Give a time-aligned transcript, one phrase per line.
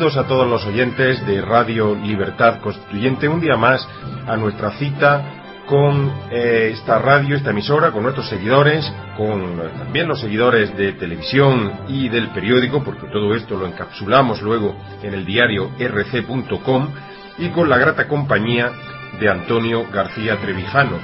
[0.00, 3.28] Saludos a todos los oyentes de Radio Libertad Constituyente.
[3.28, 3.86] Un día más
[4.26, 10.08] a nuestra cita con eh, esta radio, esta emisora, con nuestros seguidores, con eh, también
[10.08, 15.26] los seguidores de televisión y del periódico, porque todo esto lo encapsulamos luego en el
[15.26, 16.88] diario rc.com
[17.36, 18.72] y con la grata compañía
[19.20, 20.96] de Antonio García Trevijano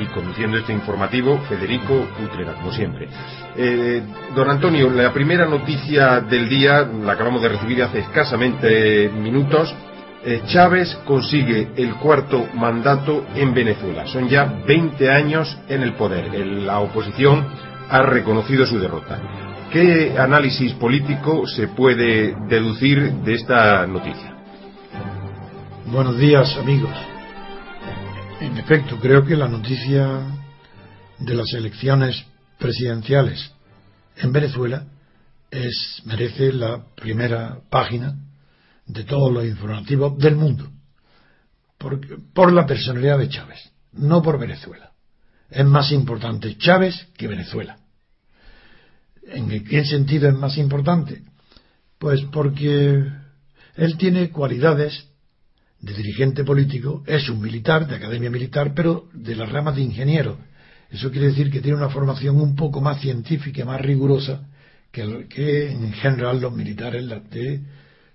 [0.00, 3.08] y conduciendo este informativo Federico Utrera, como siempre.
[3.56, 4.02] Eh,
[4.34, 9.74] don Antonio, la primera noticia del día la acabamos de recibir hace escasamente minutos.
[10.24, 14.06] Eh, Chávez consigue el cuarto mandato en Venezuela.
[14.06, 16.32] Son ya 20 años en el poder.
[16.46, 17.44] la oposición
[17.90, 19.20] ha reconocido su derrota.
[19.72, 24.36] ¿Qué análisis político se puede deducir de esta noticia?
[25.86, 27.11] Buenos días, amigos.
[28.42, 30.20] En efecto, creo que la noticia
[31.16, 32.24] de las elecciones
[32.58, 33.52] presidenciales
[34.16, 34.84] en Venezuela
[35.48, 38.16] es, merece la primera página
[38.84, 40.68] de todos los informativos del mundo.
[41.78, 42.00] Por,
[42.32, 43.60] por la personalidad de Chávez,
[43.92, 44.90] no por Venezuela.
[45.48, 47.78] Es más importante Chávez que Venezuela.
[49.24, 51.22] ¿En qué sentido es más importante?
[51.96, 53.06] Pues porque
[53.76, 55.11] él tiene cualidades
[55.82, 60.38] de dirigente político, es un militar, de academia militar, pero de las ramas de ingeniero.
[60.90, 64.46] Eso quiere decir que tiene una formación un poco más científica, más rigurosa
[64.92, 67.62] que, en general los militares de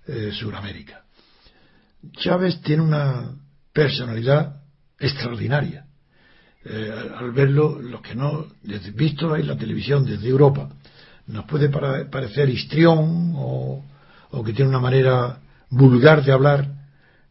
[0.06, 1.02] eh, Sudamérica.
[2.12, 3.32] Chávez tiene una
[3.72, 4.62] personalidad
[4.98, 5.84] extraordinaria.
[6.64, 10.70] Eh, al verlo, los que no, desde, visto en la televisión desde Europa,
[11.26, 13.84] nos puede parecer histrión o,
[14.30, 16.77] o que tiene una manera vulgar de hablar,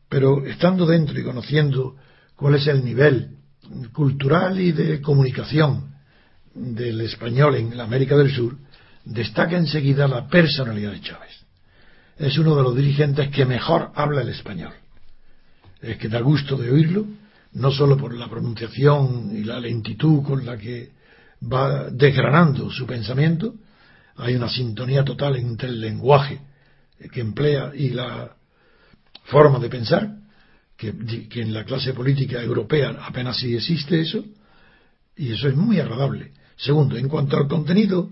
[0.10, 1.96] pero estando dentro y conociendo
[2.36, 3.38] cuál es el nivel
[3.94, 5.96] cultural y de comunicación
[6.54, 8.58] del español en América del Sur,
[9.04, 11.46] destaca enseguida la personalidad de Chávez.
[12.18, 14.74] Es uno de los dirigentes que mejor habla el español.
[15.82, 17.06] Es que da gusto de oírlo,
[17.54, 20.92] no solo por la pronunciación y la lentitud con la que
[21.42, 23.54] va desgranando su pensamiento,
[24.16, 26.40] hay una sintonía total entre el lenguaje
[27.12, 28.37] que emplea y la
[29.28, 30.18] forma de pensar,
[30.78, 34.24] que, en la clase política europea apenas si existe eso,
[35.16, 36.32] y eso es muy agradable.
[36.56, 38.12] Segundo, en cuanto al contenido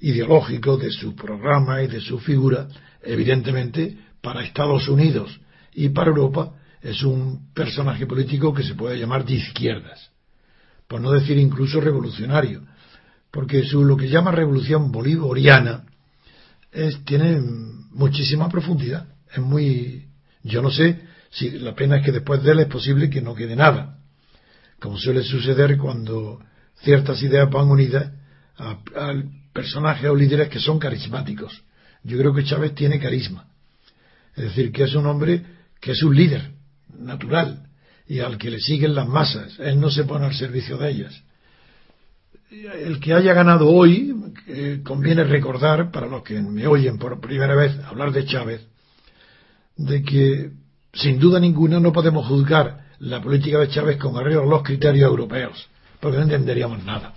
[0.00, 2.68] ideológico de su programa y de su figura,
[3.02, 5.40] evidentemente para Estados Unidos
[5.72, 10.10] y para Europa es un personaje político que se puede llamar de izquierdas,
[10.88, 12.62] por no decir incluso revolucionario,
[13.30, 15.84] porque su, lo que llama revolución bolivariana
[16.72, 17.40] es, tiene
[17.90, 20.06] muchísima profundidad, es muy
[20.46, 23.34] yo no sé si la pena es que después de él es posible que no
[23.34, 23.98] quede nada,
[24.80, 26.40] como suele suceder cuando
[26.82, 28.12] ciertas ideas van unidas
[28.56, 28.78] a,
[29.52, 31.62] personajes o líderes que son carismáticos.
[32.04, 33.48] Yo creo que Chávez tiene carisma.
[34.36, 35.42] Es decir, que es un hombre
[35.80, 36.52] que es un líder
[36.98, 37.66] natural
[38.06, 39.58] y al que le siguen las masas.
[39.58, 41.22] Él no se pone al servicio de ellas.
[42.50, 44.14] El que haya ganado hoy,
[44.84, 48.66] conviene recordar, para los que me oyen por primera vez hablar de Chávez,
[49.76, 50.50] de que,
[50.92, 55.08] sin duda ninguna, no podemos juzgar la política de Chávez con arreglo a los criterios
[55.08, 55.68] europeos,
[56.00, 57.14] porque no entenderíamos nada.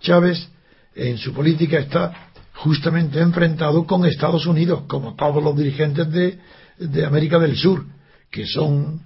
[0.00, 0.50] Chávez,
[0.94, 6.38] en su política, está justamente enfrentado con Estados Unidos, como todos los dirigentes de,
[6.78, 7.84] de América del Sur,
[8.30, 9.00] que son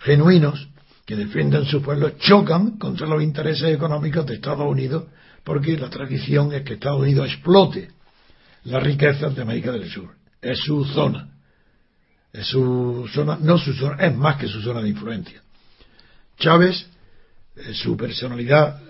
[0.00, 0.68] genuinos,
[1.06, 5.04] que defienden su pueblo, chocan contra los intereses económicos de Estados Unidos,
[5.42, 7.88] porque la tradición es que Estados Unidos explote
[8.64, 10.10] las riquezas de América del Sur.
[10.42, 11.39] Es su zona
[12.32, 15.42] Es su zona, no su zona, es más que su zona de influencia.
[16.38, 16.86] Chávez,
[17.56, 18.80] eh, su personalidad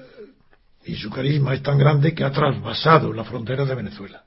[0.84, 4.22] y su carisma es tan grande que ha trasvasado la frontera de Venezuela.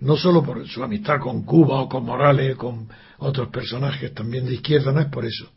[0.00, 2.88] No solo por su amistad con Cuba o con Morales, con
[3.18, 5.50] otros personajes también de izquierda, no es por eso.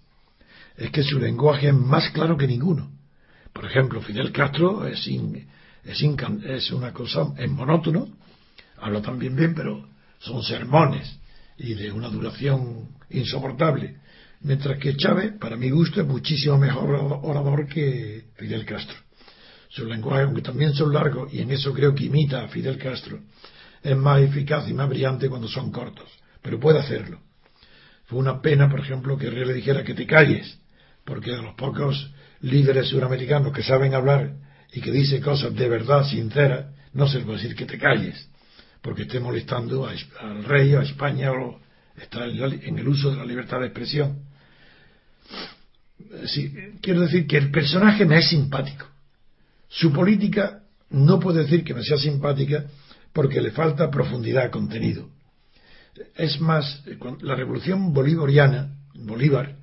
[0.76, 2.92] Es que su lenguaje es más claro que ninguno.
[3.54, 8.08] Por ejemplo, Fidel Castro es, es, es una cosa, es monótono,
[8.78, 9.88] habla también bien, pero
[10.20, 11.17] son sermones
[11.58, 13.98] y de una duración insoportable.
[14.42, 16.92] Mientras que Chávez, para mi gusto, es muchísimo mejor
[17.24, 18.98] orador que Fidel Castro.
[19.70, 23.20] Su lenguaje, aunque también son largos, y en eso creo que imita a Fidel Castro,
[23.82, 26.10] es más eficaz y más brillante cuando son cortos,
[26.42, 27.22] pero puede hacerlo.
[28.06, 30.60] Fue una pena, por ejemplo, que Riel le dijera que te calles,
[31.04, 32.12] porque de los pocos
[32.42, 34.36] líderes suramericanos que saben hablar
[34.72, 38.30] y que dicen cosas de verdad, sinceras, no se les puede decir que te calles,
[38.82, 41.60] porque esté molestando al rey o a España o
[41.96, 44.20] está en el uso de la libertad de expresión.
[46.82, 48.86] quiero decir que el personaje me es simpático.
[49.68, 52.66] Su política no puedo decir que me sea simpática
[53.14, 55.10] porque le falta profundidad, contenido.
[56.16, 56.84] Es más,
[57.22, 59.56] la revolución bolivariana, Bolívar,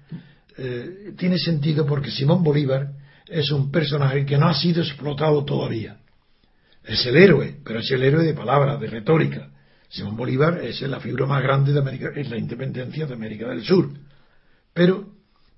[0.56, 2.92] eh, tiene sentido porque Simón Bolívar
[3.26, 5.98] es un personaje que no ha sido explotado todavía.
[6.84, 9.48] Es el héroe, pero es el héroe de palabras, de retórica.
[9.88, 13.64] Simón Bolívar es la figura más grande de América, es la independencia de América del
[13.64, 13.90] Sur.
[14.72, 15.08] Pero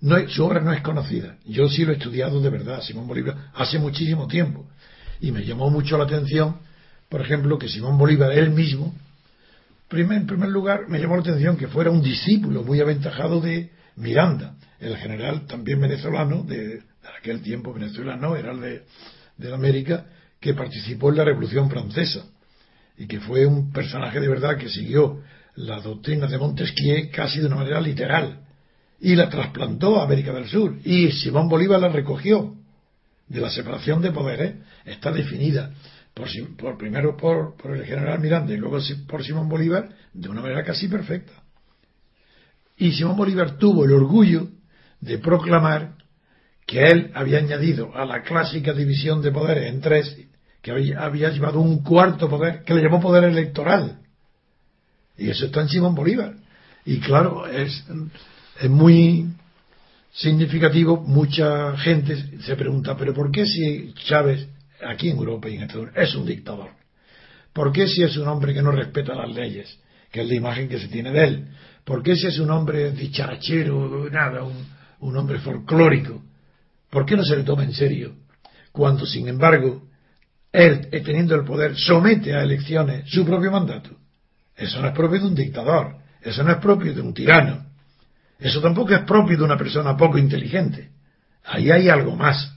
[0.01, 1.37] no su obra no es conocida.
[1.47, 4.69] Yo sí lo he estudiado de verdad, Simón Bolívar, hace muchísimo tiempo.
[5.21, 6.59] Y me llamó mucho la atención,
[7.09, 8.95] por ejemplo, que Simón Bolívar, él mismo,
[9.91, 14.57] en primer lugar, me llamó la atención que fuera un discípulo muy aventajado de Miranda,
[14.81, 16.83] el general también venezolano, de,
[17.19, 18.83] aquel tiempo venezolano, era el de,
[19.39, 20.07] de América,
[20.47, 22.25] que participó en la Revolución Francesa
[22.97, 25.23] y que fue un personaje de verdad que siguió
[25.57, 28.47] la doctrina de Montesquieu casi de una manera literal
[29.01, 30.79] y la trasplantó a América del Sur.
[30.85, 32.55] Y Simón Bolívar la recogió
[33.27, 34.55] de la separación de poderes.
[34.85, 35.73] Está definida
[36.15, 38.79] por, por primero por, por, el general Miranda y luego
[39.09, 41.33] por Simón Bolívar de una manera casi perfecta.
[42.77, 44.47] Y Simón Bolívar tuvo el orgullo
[45.01, 45.97] de proclamar
[46.67, 50.17] que él había añadido a la clásica división de poderes en tres
[50.67, 54.01] que había, llevado un cuarto poder, que le llamó poder electoral.
[55.17, 56.35] Y eso está en Simón Bolívar.
[56.85, 57.85] Y claro, es,
[58.61, 59.29] es muy
[60.11, 60.97] significativo.
[60.97, 64.49] Mucha gente se pregunta, ¿pero por qué si Chávez,
[64.85, 66.71] aquí en Europa y en Estados Unidos, es un dictador?
[67.53, 69.79] ¿Por qué si es un hombre que no respeta las leyes?
[70.11, 71.49] Que es la imagen que se tiene de él.
[71.85, 74.67] ¿Por qué si es un hombre dicharachero, nada, un,
[74.99, 76.25] un hombre folclórico?
[76.91, 78.17] ¿Por qué no se le toma en serio?
[78.73, 79.87] Cuando, sin embargo,
[80.57, 83.91] él, eh, teniendo el poder, somete a elecciones su propio mandato.
[84.57, 87.67] Eso no es propio de un dictador, eso no es propio de un tirano,
[88.39, 90.91] eso tampoco es propio de una persona poco inteligente.
[91.45, 92.55] Ahí hay algo más.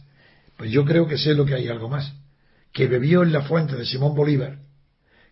[0.58, 2.14] Pues yo creo que sé lo que hay algo más.
[2.74, 4.60] Que bebió en la fuente de Simón Bolívar,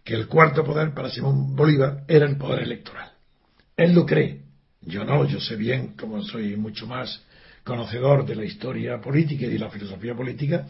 [0.04, 3.12] que el cuarto poder para Simón Bolívar era el poder electoral.
[3.76, 4.42] Él lo cree.
[4.82, 7.22] Yo no, yo sé bien, como soy mucho más
[7.68, 10.66] conocedor de la historia política y de la filosofía política,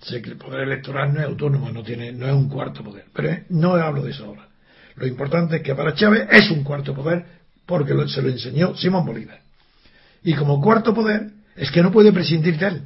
[0.00, 3.06] sé que el poder electoral no es autónomo, no tiene, no es un cuarto poder.
[3.12, 4.48] Pero no hablo de eso ahora.
[4.96, 7.24] Lo importante es que para Chávez es un cuarto poder
[7.64, 9.40] porque se lo enseñó Simón Bolívar.
[10.22, 12.82] Y como cuarto poder es que no puede prescindir de él.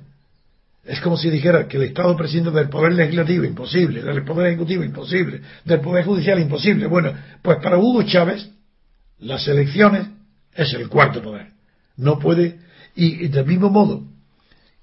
[0.84, 4.84] Es como si dijera que el Estado prescinde del poder legislativo, imposible, del poder ejecutivo,
[4.84, 6.86] imposible, del poder judicial, imposible.
[6.86, 7.12] Bueno,
[7.42, 8.48] pues para Hugo Chávez,
[9.18, 10.06] las elecciones
[10.54, 11.48] es el cuarto poder.
[11.96, 12.60] No puede,
[12.96, 14.02] y del mismo modo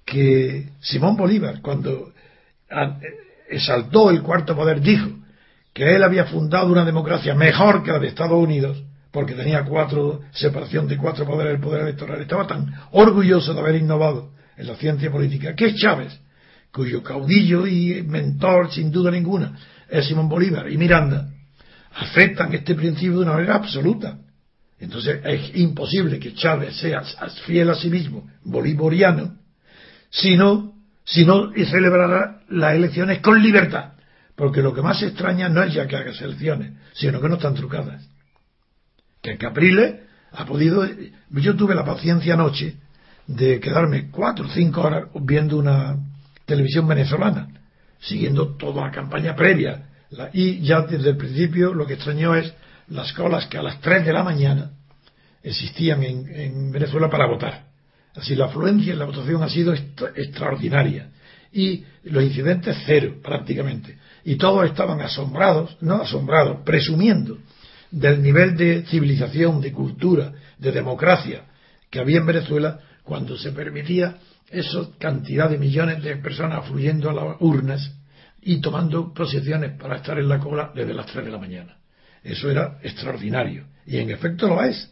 [0.05, 2.13] que Simón Bolívar, cuando
[3.49, 5.09] exaltó el cuarto poder, dijo
[5.73, 10.21] que él había fundado una democracia mejor que la de Estados Unidos, porque tenía cuatro,
[10.31, 12.21] separación de cuatro poderes, el poder electoral.
[12.21, 16.19] Estaba tan orgulloso de haber innovado en la ciencia política, que Chávez,
[16.71, 19.57] cuyo caudillo y mentor, sin duda ninguna,
[19.89, 21.29] es Simón Bolívar y Miranda,
[21.95, 24.17] aceptan este principio de una manera absoluta.
[24.83, 27.03] Entonces es imposible que Chávez sea
[27.45, 29.37] fiel a sí mismo, bolivariano,
[30.09, 30.73] sino
[31.05, 33.93] si no celebrará las elecciones con libertad.
[34.35, 37.53] Porque lo que más extraña no es ya que hagas elecciones, sino que no están
[37.53, 38.05] trucadas.
[39.21, 40.01] Que Capriles
[40.33, 40.85] ha podido.
[41.29, 42.75] Yo tuve la paciencia anoche
[43.25, 45.95] de quedarme cuatro o cinco horas viendo una
[46.45, 47.47] televisión venezolana,
[48.01, 49.85] siguiendo toda la campaña previa.
[50.33, 52.53] y ya desde el principio lo que extrañó es
[52.93, 54.71] las colas que a las tres de la mañana
[55.41, 57.73] existían en Venezuela para votar
[58.15, 61.09] Así la afluencia en la votación ha sido extraordinaria.
[61.51, 63.97] Y los incidentes cero, prácticamente.
[64.23, 67.37] Y todos estaban asombrados, no asombrados, presumiendo
[67.91, 71.45] del nivel de civilización, de cultura, de democracia
[71.89, 74.17] que había en Venezuela cuando se permitía
[74.49, 77.91] esa cantidad de millones de personas fluyendo a las urnas
[78.41, 81.77] y tomando posiciones para estar en la cola desde las 3 de la mañana.
[82.23, 83.65] Eso era extraordinario.
[83.85, 84.89] Y en efecto lo es.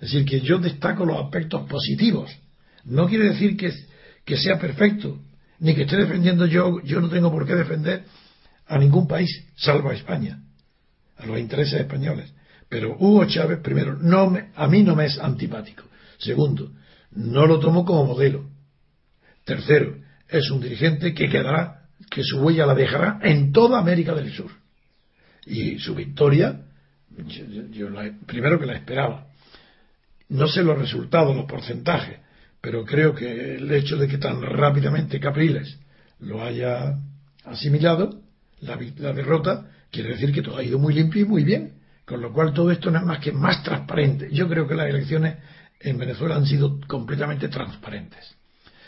[0.00, 2.30] Es decir, que yo destaco los aspectos positivos.
[2.84, 5.18] No quiere decir que, sea perfecto,
[5.58, 8.04] ni que esté defendiendo yo, yo no tengo por qué defender
[8.66, 10.40] a ningún país, salvo a España,
[11.16, 12.32] a los intereses españoles.
[12.68, 15.84] Pero Hugo Chávez, primero, no a mí no me es antipático.
[16.18, 16.72] Segundo,
[17.12, 18.50] no lo tomo como modelo.
[19.44, 19.96] Tercero,
[20.28, 24.50] es un dirigente que quedará, que su huella la dejará en toda América del Sur.
[25.46, 26.62] Y su victoria,
[27.70, 27.88] yo,
[28.26, 29.28] primero que la esperaba.
[30.28, 32.18] No sé los resultados, los porcentajes,
[32.60, 35.78] pero creo que el hecho de que tan rápidamente Capriles
[36.18, 36.98] lo haya
[37.44, 38.22] asimilado,
[38.60, 41.74] la, la derrota, quiere decir que todo ha ido muy limpio y muy bien.
[42.04, 44.28] Con lo cual todo esto no es más que más transparente.
[44.30, 45.38] Yo creo que las elecciones
[45.80, 48.36] en Venezuela han sido completamente transparentes.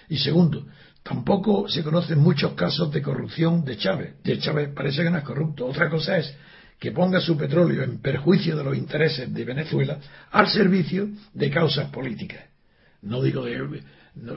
[0.08, 0.66] Y segundo,
[1.08, 4.22] tampoco se conocen muchos casos de corrupción de Chávez.
[4.22, 5.64] De Chávez parece que no es corrupto.
[5.64, 6.36] Otra cosa es
[6.78, 9.98] que ponga su petróleo en perjuicio de los intereses de Venezuela
[10.30, 12.44] al servicio de causas políticas.
[13.00, 13.82] No digo de,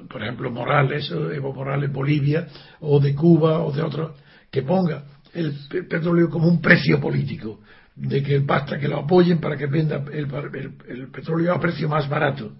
[0.08, 2.48] por ejemplo, Morales, Evo Morales, Bolivia,
[2.80, 4.16] o de Cuba, o de otros,
[4.50, 5.54] que ponga el
[5.90, 7.60] petróleo como un precio político
[7.96, 12.54] de que basta que lo apoyen para que venda el, petróleo a precio más barato.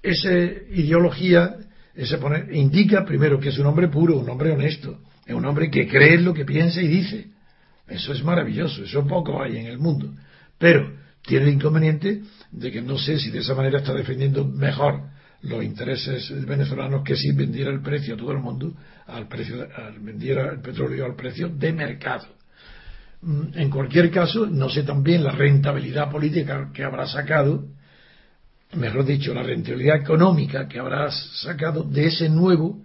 [0.00, 1.56] Esa ideología
[1.94, 5.70] ese poner, indica primero que es un hombre puro, un hombre honesto, es un hombre
[5.70, 7.26] que cree en lo que piensa y dice.
[7.88, 10.14] Eso es maravilloso, eso poco hay en el mundo.
[10.58, 15.02] Pero tiene el inconveniente de que no sé si de esa manera está defendiendo mejor
[15.42, 18.74] los intereses venezolanos que si vendiera el precio a todo el mundo,
[19.06, 22.26] al precio, al, vendiera el petróleo al precio de mercado.
[23.22, 27.66] Mm, en cualquier caso, no sé también la rentabilidad política que habrá sacado,
[28.74, 32.82] mejor dicho, la rentabilidad económica que habrá sacado de ese nuevo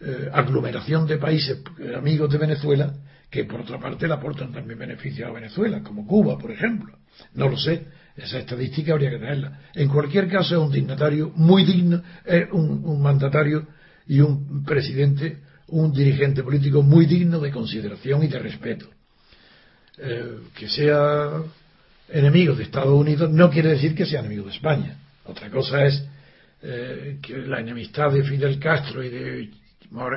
[0.00, 2.94] eh, aglomeración de países eh, amigos de Venezuela,
[3.30, 6.98] que por otra parte le aportan también beneficios a Venezuela, como Cuba, por ejemplo.
[7.34, 9.60] No lo sé, esa estadística habría que tenerla.
[9.74, 13.66] En cualquier caso, es un dignatario muy digno, es un mandatario
[14.06, 15.38] y un presidente,
[15.68, 18.86] un dirigente político muy digno de consideración y de respeto.
[19.98, 21.42] Eh, que sea
[22.10, 24.98] enemigo de Estados Unidos no quiere decir que sea enemigo de España.
[25.26, 26.04] Otra cosa es
[26.62, 29.50] eh, que la enemistad de Fidel Castro y de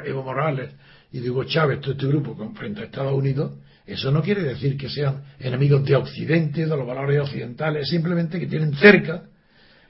[0.05, 0.71] Evo Morales
[1.11, 3.53] y de Hugo Chávez, todo este grupo frente a Estados Unidos,
[3.85, 8.45] eso no quiere decir que sean enemigos de Occidente, de los valores occidentales, simplemente que
[8.45, 9.23] tienen cerca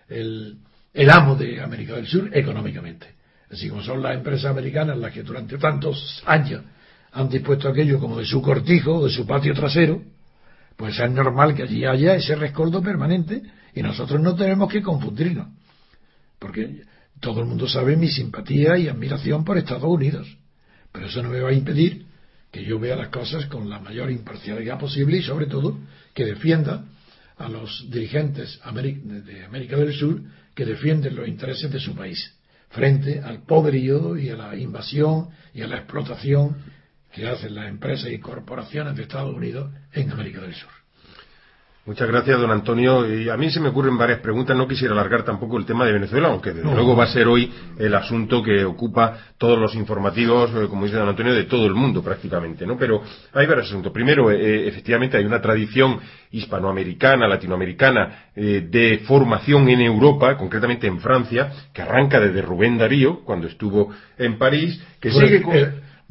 [0.07, 0.57] el,
[0.93, 3.07] el amo de América del Sur económicamente.
[3.51, 6.63] Así como son las empresas americanas las que durante tantos años
[7.11, 10.01] han dispuesto aquello como de su cortijo, de su patio trasero,
[10.79, 13.41] pues es normal que allí haya ese rescoldo permanente
[13.75, 15.49] y nosotros no tenemos que confundirnos.
[16.39, 16.83] Porque
[17.19, 20.37] todo el mundo sabe mi simpatía y admiración por Estados Unidos.
[20.93, 22.05] Pero eso no me va a impedir
[22.49, 25.77] que yo vea las cosas con la mayor imparcialidad posible y sobre todo
[26.13, 26.85] que defienda
[27.37, 30.21] a los dirigentes de América del Sur
[30.55, 32.37] que defienden los intereses de su país
[32.69, 36.55] frente al poderío y a la invasión y a la explotación
[37.11, 40.69] que hacen las empresas y corporaciones de Estados Unidos en América del Sur.
[41.89, 43.11] Muchas gracias, don Antonio.
[43.11, 44.55] Y a mí se me ocurren varias preguntas.
[44.55, 47.51] No quisiera alargar tampoco el tema de Venezuela, aunque desde luego va a ser hoy
[47.79, 51.73] el asunto que ocupa todos los informativos, eh, como dice don Antonio, de todo el
[51.73, 52.77] mundo prácticamente, ¿no?
[52.77, 53.01] Pero
[53.33, 53.91] hay varios asuntos.
[53.91, 55.99] Primero, eh, efectivamente, hay una tradición
[56.29, 63.21] hispanoamericana, latinoamericana, eh, de formación en Europa, concretamente en Francia, que arranca desde Rubén Darío,
[63.23, 65.55] cuando estuvo en París, que sigue con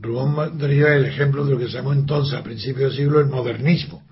[0.01, 3.27] Rubén daría el ejemplo de lo que se llamó entonces, a principios del siglo, el
[3.27, 4.03] modernismo.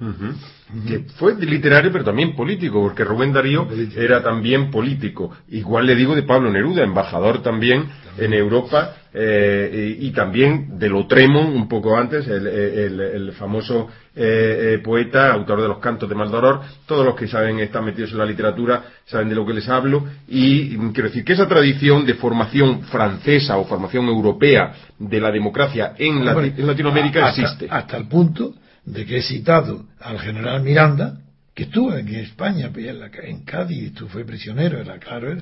[0.88, 5.32] Que fue literario, pero también político, porque Rubén Darío era también político.
[5.48, 7.84] Igual le digo de Pablo Neruda, embajador también,
[8.18, 15.32] en Europa, eh, y, también de Lotremont, un poco antes, el, famoso eh, eh, poeta,
[15.32, 16.60] autor de los cantos de Maldoror.
[16.84, 20.06] Todos los que saben, están metidos en la literatura, saben de lo que les hablo.
[20.28, 25.94] Y quiero decir que esa tradición de formación francesa o formación europea de la democracia
[25.96, 27.68] en, Latinoamérica existe.
[27.70, 28.54] Hasta el punto
[28.84, 31.20] de que he citado al general Miranda,
[31.54, 35.38] que estuvo en España, en Cádiz, tú fue prisionero, era claro.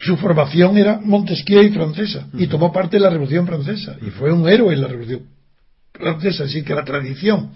[0.00, 4.32] Su formación era Montesquieu y francesa, y tomó parte de la Revolución Francesa, y fue
[4.32, 5.22] un héroe en la Revolución
[5.92, 6.44] Francesa.
[6.44, 7.50] Así que la tradición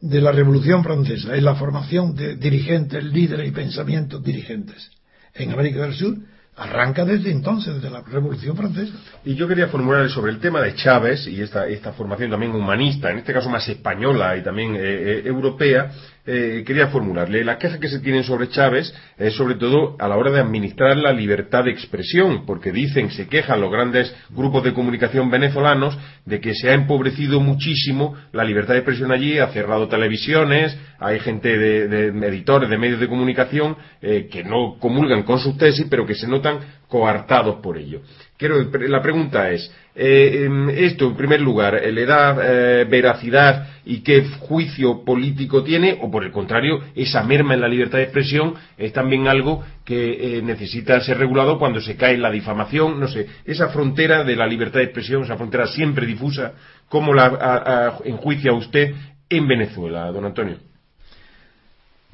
[0.00, 4.90] de la Revolución Francesa es la formación de dirigentes, líderes y pensamientos dirigentes
[5.34, 6.16] en América del Sur
[6.58, 8.94] Arranca desde entonces, desde la Revolución Francesa.
[9.26, 13.10] Y yo quería formular sobre el tema de Chávez y esta, esta formación también humanista,
[13.10, 15.92] en este caso más española y también eh, eh, europea,
[16.26, 17.44] eh, quería formularle.
[17.44, 20.96] La queja que se tienen sobre Chávez es sobre todo a la hora de administrar
[20.96, 26.40] la libertad de expresión, porque dicen, se quejan los grandes grupos de comunicación venezolanos de
[26.40, 31.56] que se ha empobrecido muchísimo la libertad de expresión allí, ha cerrado televisiones, hay gente
[31.56, 36.14] de, editores de medios de comunicación eh, que no comulgan con sus tesis, pero que
[36.14, 38.00] se notan coartados por ello.
[38.38, 44.28] La pregunta es, eh, em, esto, en primer lugar, ¿le da eh, veracidad y qué
[44.40, 45.98] juicio político tiene?
[46.02, 50.38] ¿O por el contrario, esa merma en la libertad de expresión es también algo que
[50.38, 53.00] eh, necesita ser regulado cuando se cae la difamación?
[53.00, 56.52] No sé, esa frontera de la libertad de expresión, esa frontera siempre difusa,
[56.90, 58.94] ¿cómo la enjuicia usted
[59.30, 60.58] en Venezuela, don Antonio?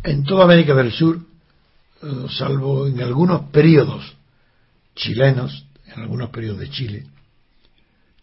[0.05, 1.19] En toda América del Sur,
[2.29, 4.17] salvo en algunos periodos
[4.95, 7.05] chilenos, en algunos periodos de Chile,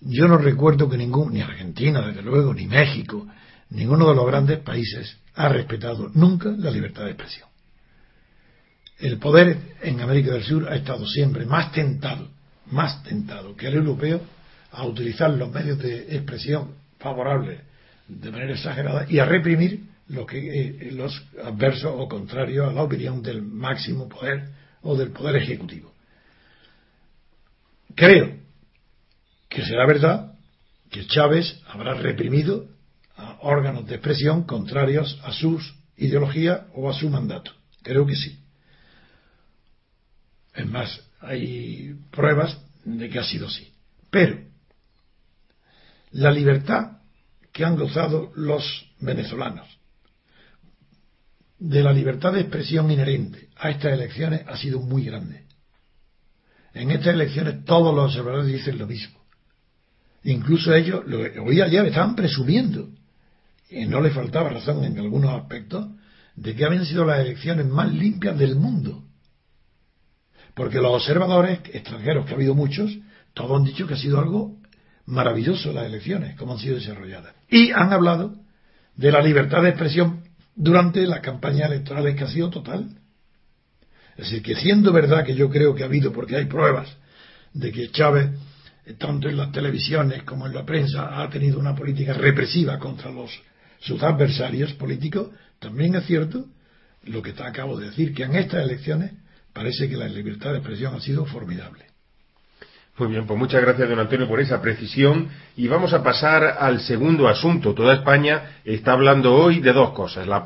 [0.02, 3.28] yo no recuerdo que ningún, ni Argentina, desde luego, ni México,
[3.70, 7.50] ninguno de los grandes países ha respetado nunca la libertad de expresión.
[8.98, 12.30] El poder en América del Sur ha estado siempre más tentado,
[12.68, 14.22] más tentado que el europeo
[14.72, 17.62] a utilizar los medios de expresión favorables
[18.08, 22.84] de manera exagerada y a reprimir lo que, eh, los adversos o contrarios a la
[22.84, 24.50] opinión del máximo poder
[24.82, 25.94] o del poder ejecutivo.
[27.96, 28.38] Creo
[29.50, 30.34] que será verdad
[30.90, 32.68] que Chávez habrá reprimido
[33.16, 37.52] a órganos de expresión contrarios a sus ideologías o a su mandato.
[37.84, 38.40] Creo que sí.
[40.54, 43.72] Es más, hay pruebas de que ha sido así.
[44.10, 44.40] Pero
[46.12, 47.00] la libertad
[47.52, 49.68] que han gozado los venezolanos
[51.60, 55.46] de la libertad de expresión inherente a estas elecciones ha sido muy grande.
[56.74, 59.20] En estas elecciones todos los observadores dicen lo mismo.
[60.24, 62.90] Incluso ellos, lo, hoy ayer estaban presumiendo,
[63.70, 65.88] y no le faltaba razón en algunos aspectos,
[66.36, 69.04] de que habían sido las elecciones más limpias del mundo.
[70.54, 72.98] Porque los observadores extranjeros, que ha habido muchos,
[73.34, 74.58] todos han dicho que ha sido algo
[75.06, 77.34] maravilloso las elecciones, como han sido desarrolladas.
[77.50, 78.36] Y han hablado
[78.96, 80.24] de la libertad de expresión
[80.56, 82.99] durante la campaña electoral que ha sido total.
[84.20, 86.90] Es decir, que siendo verdad que yo creo que ha habido, porque hay pruebas
[87.54, 88.32] de que Chávez
[88.98, 93.32] tanto en las televisiones como en la prensa, ha tenido una política represiva contra los,
[93.80, 95.30] sus adversarios políticos,
[95.60, 96.46] también es cierto
[97.04, 99.14] lo que acabo de decir, que en estas elecciones
[99.54, 101.86] parece que la libertad de expresión ha sido formidable.
[102.98, 105.30] Muy bien, pues muchas gracias, don Antonio, por esa precisión.
[105.56, 107.74] Y vamos a pasar al segundo asunto.
[107.74, 110.28] Toda España está hablando hoy de dos cosas.
[110.28, 110.44] La,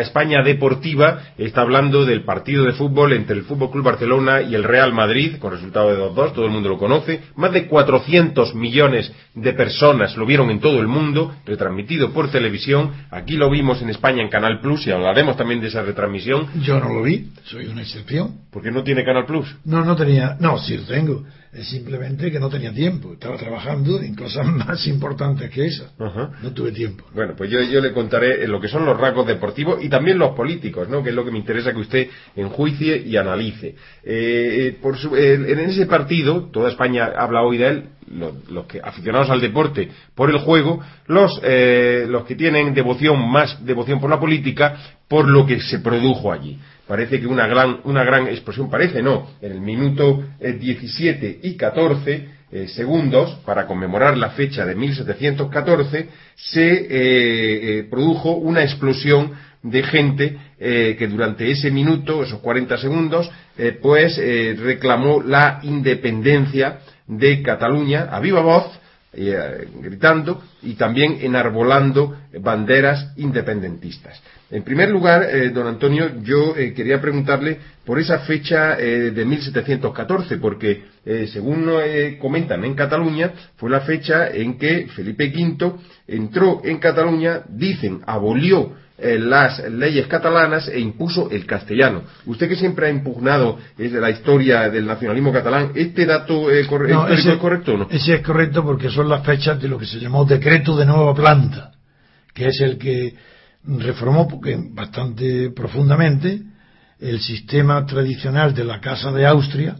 [0.00, 4.64] España deportiva está hablando del partido de fútbol entre el Fútbol Club Barcelona y el
[4.64, 7.22] Real Madrid, con resultado de 2-2, todo el mundo lo conoce.
[7.36, 12.92] Más de 400 millones de personas lo vieron en todo el mundo, retransmitido por televisión.
[13.10, 16.48] Aquí lo vimos en España en Canal Plus y hablaremos también de esa retransmisión.
[16.62, 18.44] Yo no lo vi, soy una excepción.
[18.50, 19.54] ¿Por qué no tiene Canal Plus?
[19.64, 20.36] No, no tenía.
[20.40, 23.12] No, sí lo tengo es simplemente que no tenía tiempo.
[23.12, 25.92] Estaba trabajando en cosas más importantes que esa.
[26.42, 27.04] No tuve tiempo.
[27.14, 30.88] Bueno, pues yo, le contaré lo que son los rasgos deportivos y también los políticos,
[30.88, 31.02] ¿no?
[31.02, 33.74] Que es lo que me interesa que usted enjuicie y analice.
[34.02, 39.40] Eh, por en ese partido, toda España habla hoy de él, los, que aficionados al
[39.40, 44.76] deporte por el juego, los, eh, los que tienen devoción más devoción por la política,
[45.08, 46.58] por lo que se produjo allí.
[46.86, 51.56] Parece que una gran, una gran explosión, parece no, en el minuto 17 eh, y
[51.56, 60.36] 14 eh, segundos, para conmemorar la fecha de 1714, se produjo una explosión de gente
[60.58, 63.30] que durante ese minuto, esos 40 segundos,
[63.80, 64.18] pues
[64.58, 68.80] reclamó la independencia de Cataluña a viva voz,
[69.80, 74.20] gritando y también enarbolando banderas independentistas.
[74.50, 79.24] En primer lugar, eh, don Antonio, yo eh, quería preguntarle por esa fecha eh, de
[79.24, 80.94] 1714, porque
[81.32, 81.68] según
[82.18, 85.74] comentan en Cataluña, fue la fecha en que Felipe V
[86.08, 92.02] entró en Cataluña, dicen, abolió las leyes catalanas e impuso el castellano.
[92.26, 97.76] Usted que siempre ha impugnado la historia del nacionalismo catalán, ¿este dato es correcto o
[97.78, 97.88] no?
[97.90, 101.12] Ese es correcto porque son las fechas de lo que se llamó decreto de nueva
[101.14, 101.72] planta,
[102.32, 103.14] que es el que
[103.64, 104.28] reformó
[104.70, 106.42] bastante profundamente
[107.00, 109.76] el sistema tradicional de la Casa de Austria,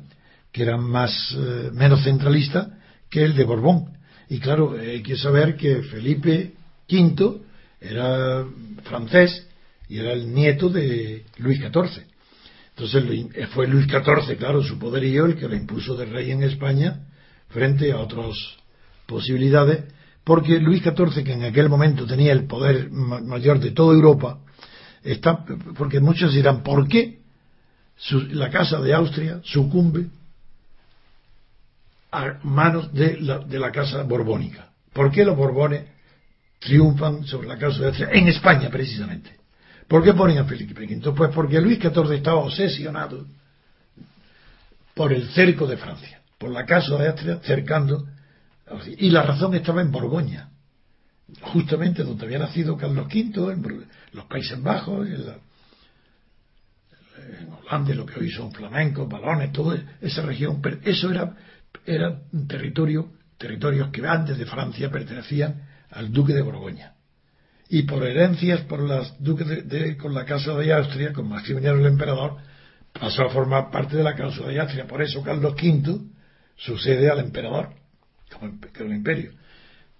[0.50, 3.96] que era más eh, menos centralista que el de Borbón.
[4.29, 6.53] Y claro, hay que saber que Felipe
[6.90, 7.43] V
[7.84, 8.44] era
[8.84, 9.46] francés
[9.88, 12.04] y era el nieto de Luis XIV.
[12.76, 13.04] Entonces
[13.50, 17.06] fue Luis XIV, claro, su poderío el que lo impuso de rey en España
[17.48, 18.34] frente a otras
[19.06, 19.84] posibilidades
[20.24, 24.38] porque Luis XIV, que en aquel momento tenía el poder mayor de toda Europa,
[25.02, 25.44] está,
[25.76, 27.20] porque muchos dirán, ¿por qué
[28.30, 30.06] la Casa de Austria sucumbe
[32.10, 34.70] a manos de la, de la Casa Borbónica?
[34.94, 35.84] ¿Por qué los Borbones
[36.64, 39.31] triunfan sobre la Casa de Austria en España, precisamente?
[39.87, 41.12] ¿Por qué ponen a Felipe V?
[41.12, 43.27] Pues porque Luis XIV estaba obsesionado
[44.94, 48.07] por el cerco de Francia, por la Casa de Austria cercando.
[48.96, 50.48] Y la razón estaba en Borgoña
[51.40, 55.37] justamente donde había nacido Carlos V, en los Países Bajos, en, la,
[57.62, 61.35] Holanda, lo que hoy son flamencos, balones, toda esa región, pero eso era,
[61.87, 65.62] era territorio, territorios que antes de Francia pertenecían
[65.94, 66.94] al duque de Borgoña.
[67.68, 71.87] Y por herencias por las duques de, con la casa de Austria, con Maximiliano el
[71.87, 72.37] emperador,
[72.92, 74.87] pasó a formar parte de la casa de Austria.
[74.87, 76.00] Por eso Carlos V
[76.57, 77.70] sucede al emperador,
[78.33, 79.33] como, como el imperio.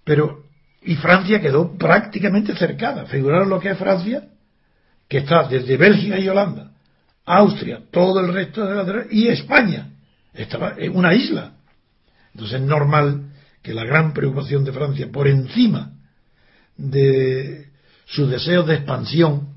[0.03, 0.45] Pero
[0.85, 3.05] y Francia quedó prácticamente cercada.
[3.05, 4.27] Figuraron lo que es Francia,
[5.07, 6.71] que está desde Bélgica y Holanda,
[7.25, 9.89] Austria, todo el resto de la y España.
[10.33, 11.53] Estaba en una isla.
[12.33, 13.31] Entonces es normal
[13.65, 15.93] que la gran preocupación de Francia, por encima
[16.77, 17.69] de
[18.05, 19.55] sus deseos de expansión,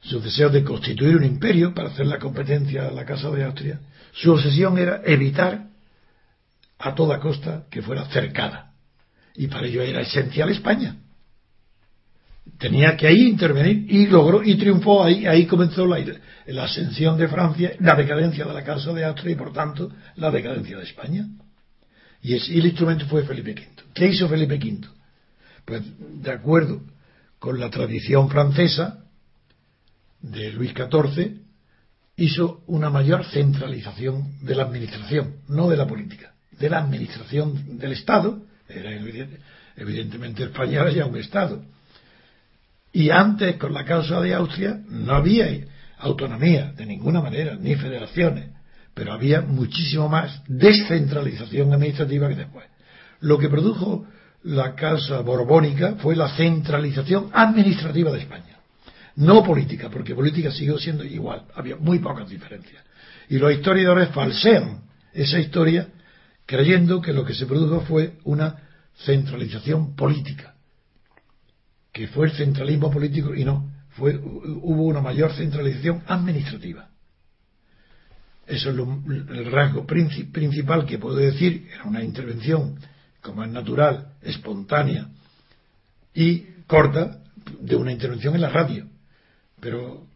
[0.00, 3.78] sus deseos de constituir un imperio para hacer la competencia a la Casa de Austria,
[4.12, 5.66] su obsesión era evitar
[6.78, 8.72] a toda costa que fuera cercada
[9.34, 10.96] y para ello era esencial España.
[12.58, 16.02] Tenía que ahí intervenir y logró y triunfó ahí, ahí comenzó la,
[16.46, 20.30] la ascensión de Francia, la decadencia de la Casa de Austria y por tanto la
[20.30, 21.26] decadencia de España.
[22.24, 23.68] Y, el instrumento fue Felipe V.
[23.92, 24.88] ¿Qué hizo Felipe V?
[25.66, 26.80] Pues de acuerdo
[27.38, 29.04] con la tradición francesa
[30.22, 31.42] de Luis XIV,
[32.16, 37.92] hizo una mayor centralización de la administración, no de la política, de la administración del
[37.92, 39.40] Estado, era evidente,
[39.76, 41.62] evidentemente España era ya un Estado.
[42.90, 45.46] Y antes, con la causa de Austria, no había
[45.98, 48.53] autonomía de ninguna manera, ni federaciones,
[48.94, 52.66] pero había muchísimo más descentralización administrativa que después.
[53.20, 54.06] Lo que produjo
[54.44, 58.58] la causa borbónica fue la centralización administrativa de España,
[59.16, 62.84] no política, porque política siguió siendo igual, había muy pocas diferencias.
[63.28, 65.88] Y los historiadores falsean esa historia
[66.46, 68.56] creyendo que lo que se produjo fue una
[69.04, 70.54] centralización política,
[71.92, 76.90] que fue el centralismo político y no, fue, hubo una mayor centralización administrativa.
[78.46, 82.78] Eso es el rasgo principal que puedo decir, era una intervención,
[83.22, 85.08] como es natural, espontánea
[86.14, 87.20] y corta,
[87.60, 88.86] de una intervención en la radio.
[89.60, 90.06] Pero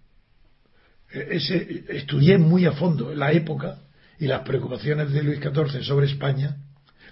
[1.11, 3.79] ese, estudié muy a fondo la época
[4.19, 6.57] y las preocupaciones de Luis XIV sobre España,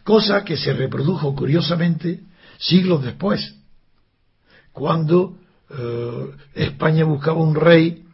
[0.05, 2.20] cosa que se reprodujo curiosamente
[2.59, 3.57] siglos después,
[4.72, 5.38] cuando
[5.70, 8.05] eh, España buscaba un rey,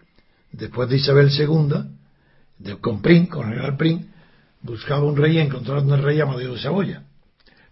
[0.52, 2.01] después de Isabel II,
[2.62, 4.11] de, con Prín, con el general Prín,
[4.62, 7.05] buscaba un rey y encontrando el rey Amadeo de Saboya.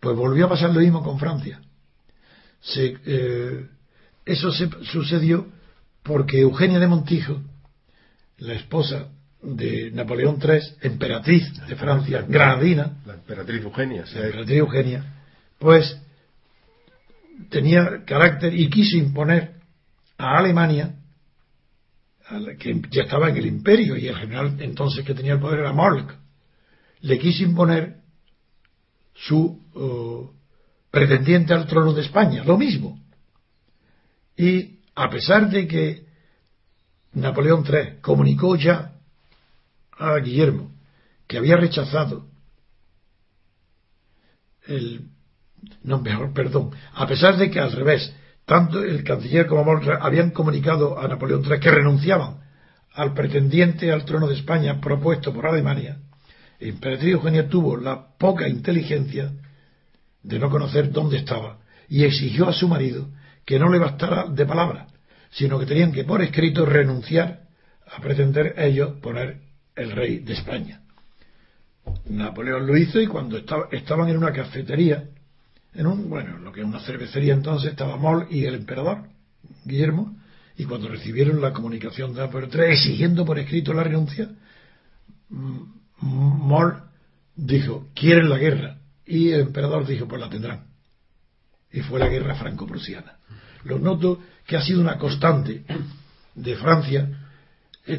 [0.01, 1.61] Pues volvió a pasar lo mismo con Francia.
[2.77, 3.67] Eh,
[4.25, 5.47] eso se sucedió
[6.03, 7.41] porque Eugenia de Montijo,
[8.39, 9.09] la esposa
[9.43, 15.15] de Napoleón III, emperatriz de Francia, granadina, la emperatriz Eugenia, la emperatriz Eugenia,
[15.59, 15.99] pues
[17.49, 19.53] tenía carácter y quiso imponer
[20.19, 20.95] a Alemania,
[22.59, 25.73] que ya estaba en el imperio y el general entonces que tenía el poder era
[25.73, 26.17] Molk,
[27.01, 27.97] le quiso imponer
[29.15, 30.31] su uh,
[30.91, 33.01] pretendiente al trono de España, lo mismo.
[34.37, 36.05] Y a pesar de que
[37.13, 38.95] Napoleón III comunicó ya
[39.99, 40.73] a Guillermo,
[41.27, 42.27] que había rechazado
[44.67, 45.09] el.
[45.83, 46.71] No, mejor, perdón.
[46.95, 48.15] A pesar de que al revés,
[48.51, 52.41] tanto el canciller como Moltke habían comunicado a Napoleón III que renunciaban
[52.93, 55.99] al pretendiente al trono de España propuesto por Alemania,
[56.59, 59.31] emperatriz Eugenia tuvo la poca inteligencia
[60.25, 61.59] de no conocer dónde estaba
[61.89, 63.09] y exigió a su marido
[63.45, 64.89] que no le bastara de palabra,
[65.31, 67.43] sino que tenían que por escrito renunciar
[67.87, 69.43] a pretender ellos poner
[69.77, 70.81] el rey de España.
[72.07, 73.39] Napoleón lo hizo y cuando
[73.71, 75.05] estaban en una cafetería,
[75.75, 79.05] en un, bueno, lo que es una cervecería entonces, estaba Moll y el emperador,
[79.65, 80.17] Guillermo,
[80.57, 84.31] y cuando recibieron la comunicación de III exigiendo por escrito la renuncia,
[86.01, 86.83] Moll
[87.37, 90.65] dijo, quieren la guerra, y el emperador dijo, pues la tendrán.
[91.73, 93.17] Y fue la guerra franco-prusiana.
[93.65, 95.65] Lo noto que ha sido una constante
[96.35, 97.09] de Francia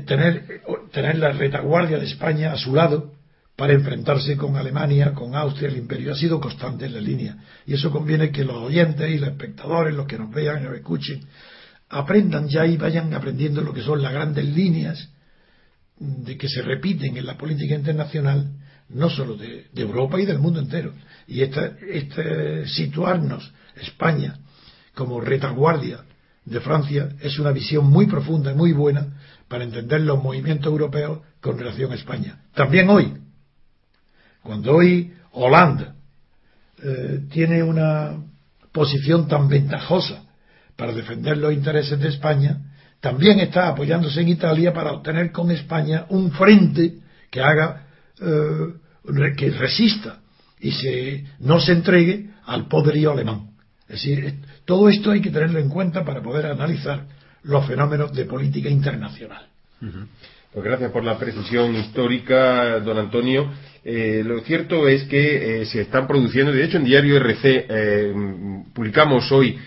[0.05, 3.13] tener, tener la retaguardia de España a su lado
[3.61, 6.13] para enfrentarse con Alemania, con Austria, el imperio.
[6.13, 7.37] Ha sido constante en la línea.
[7.67, 10.73] Y eso conviene que los oyentes y los espectadores, los que nos vean y nos
[10.73, 11.21] escuchen,
[11.87, 15.09] aprendan ya y vayan aprendiendo lo que son las grandes líneas
[15.99, 18.49] de que se repiten en la política internacional,
[18.89, 20.95] no solo de, Europa y del mundo entero.
[21.27, 24.39] Y este situarnos España
[24.95, 25.99] como retaguardia
[26.45, 31.19] de Francia es una visión muy profunda y muy buena para entender los movimientos europeos
[31.39, 32.39] con relación a España.
[32.55, 33.20] También hoy,
[34.43, 35.95] cuando hoy Holanda
[36.83, 38.17] eh, tiene una
[38.71, 40.23] posición tan ventajosa
[40.75, 42.57] para defender los intereses de España,
[42.99, 46.99] también está apoyándose en Italia para obtener con España un frente
[47.29, 47.87] que haga
[48.19, 50.19] eh, que resista
[50.59, 53.51] y se, no se entregue al poderío alemán.
[53.83, 57.05] Es decir, todo esto hay que tenerlo en cuenta para poder analizar
[57.43, 59.47] los fenómenos de política internacional.
[60.53, 63.49] Pues gracias por la precisión histórica, don Antonio.
[63.85, 68.13] Eh, lo cierto es que eh, se están produciendo, de hecho en Diario RC eh,
[68.73, 69.57] publicamos hoy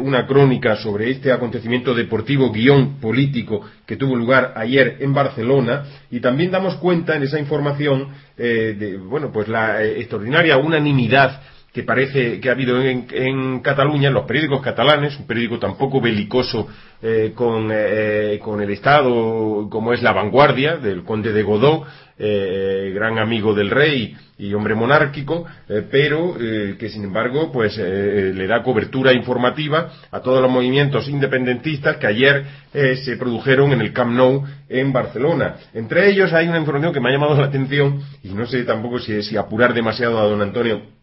[0.00, 6.20] una crónica sobre este acontecimiento deportivo guion político que tuvo lugar ayer en Barcelona y
[6.20, 11.40] también damos cuenta en esa información de bueno pues la extraordinaria unanimidad
[11.72, 16.68] que parece que ha habido en, Cataluña, en los periódicos catalanes, un periódico tampoco belicoso
[17.00, 21.86] eh, con, eh, con, el Estado como es La Vanguardia, del conde de Godó,
[22.18, 25.46] eh, gran amigo del rey y hombre monárquico,
[25.90, 32.08] pero que sin embargo pues le da cobertura informativa a todos los movimientos independentistas que
[32.08, 35.56] ayer se produjeron en el Camp Nou en Barcelona.
[35.74, 38.98] Entre ellos hay una información que me ha llamado la atención y no sé tampoco
[38.98, 41.01] si, si apurar demasiado a don Antonio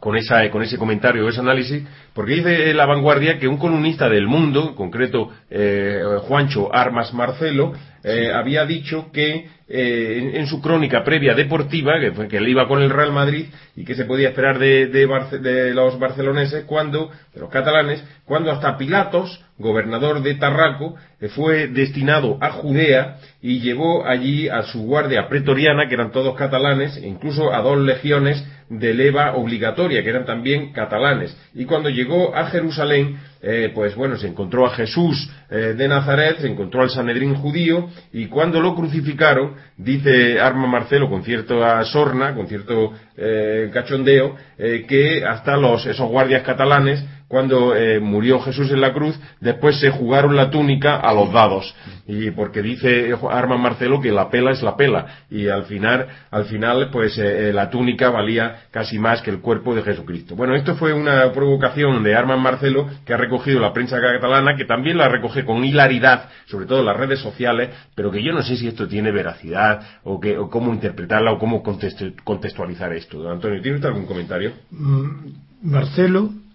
[0.00, 1.82] con, esa, con ese comentario, ese análisis,
[2.14, 7.72] porque dice la vanguardia que un columnista del mundo, en concreto eh, Juancho Armas Marcelo,
[8.08, 12.80] eh, había dicho que eh, en, su crónica previa deportiva, que, que él iba con
[12.80, 17.50] el Real Madrid y que se podía esperar de, de, los barceloneses, cuando, de los
[17.50, 24.48] catalanes, cuando hasta Pilatos, gobernador de Tarraco, eh, fue destinado a Judea y llevó allí
[24.48, 29.36] a su guardia pretoriana, que eran todos catalanes, e incluso a dos legiones de leva
[29.36, 31.36] obligatoria, que eran también catalanes.
[31.54, 36.38] Y cuando llegó a Jerusalén, eh, pues bueno, se encontró a Jesús eh, de Nazaret,
[36.38, 42.34] se encontró al Sanedrín judío, y cuando lo crucificaron, dice Arma Marcelo con cierta sorna,
[42.34, 48.80] con cierto eh, cachondeo, que hasta los, esos guardias catalanes cuando eh, murió Jesús en
[48.80, 51.74] la cruz, después se jugaron la túnica a los dados.
[52.06, 55.06] Y porque dice Arman Marcelo que la pela es la pela.
[55.28, 59.40] Y al final, al final pues eh, eh, la túnica valía casi más que el
[59.40, 60.36] cuerpo de Jesucristo.
[60.36, 64.64] Bueno, esto fue una provocación de Arman Marcelo que ha recogido la prensa catalana, que
[64.64, 68.42] también la recoge con hilaridad, sobre todo en las redes sociales, pero que yo no
[68.42, 73.28] sé si esto tiene veracidad o, que, o cómo interpretarla o cómo contextualizar esto.
[73.28, 74.52] Antonio, ¿tiene usted algún comentario?
[74.70, 76.45] Mm, Marcelo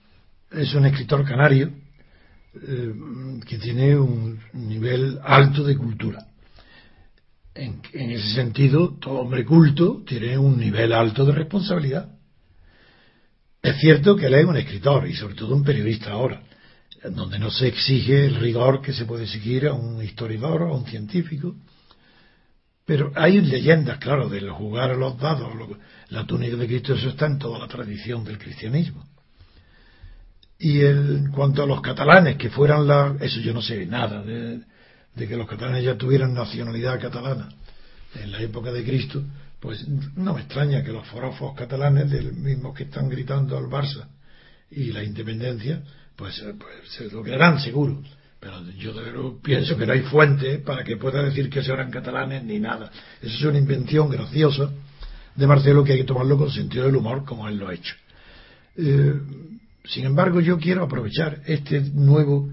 [0.52, 1.72] es un escritor canario
[2.54, 2.94] eh,
[3.48, 6.28] que tiene un nivel alto de cultura.
[7.54, 12.10] En, ese sentido, todo hombre culto tiene un nivel alto de responsabilidad.
[13.62, 16.44] Es cierto que él es un escritor y sobre todo un periodista ahora,
[17.12, 20.78] donde no se exige el rigor que se puede seguir a un historiador o a
[20.78, 21.56] un científico.
[22.86, 25.54] Pero hay leyendas, claro, de jugar a los dados,
[26.10, 29.06] la túnica de Cristo, eso está en toda la tradición del cristianismo.
[30.64, 33.16] Y en cuanto a los catalanes, que fueran la.
[33.20, 34.62] Eso yo no sé nada de,
[35.16, 37.50] que los catalanes ya tuvieran nacionalidad catalana
[38.14, 39.24] en la época de Cristo,
[39.60, 44.08] pues no me extraña que los forofos catalanes, del mismo que están gritando al Barça
[44.70, 45.82] y la independencia,
[46.16, 48.00] pues, pues se lo creerán seguro.
[48.40, 52.44] Pero yo pienso que no hay fuente para que pueda decir que se eran catalanes
[52.44, 52.92] ni nada.
[53.20, 54.70] Eso es una invención graciosa
[55.36, 57.96] de Marcelo que hay que tomarlo con sentido del humor, como él lo ha hecho.
[58.78, 59.14] Eh,
[59.84, 62.50] sin embargo, yo quiero aprovechar este nuevo,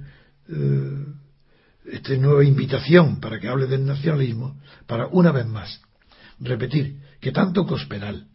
[0.48, 1.04] eh,
[1.92, 5.80] esta nueva invitación para que hable del nacionalismo para una vez más
[6.40, 8.28] repetir que tanto Cospedal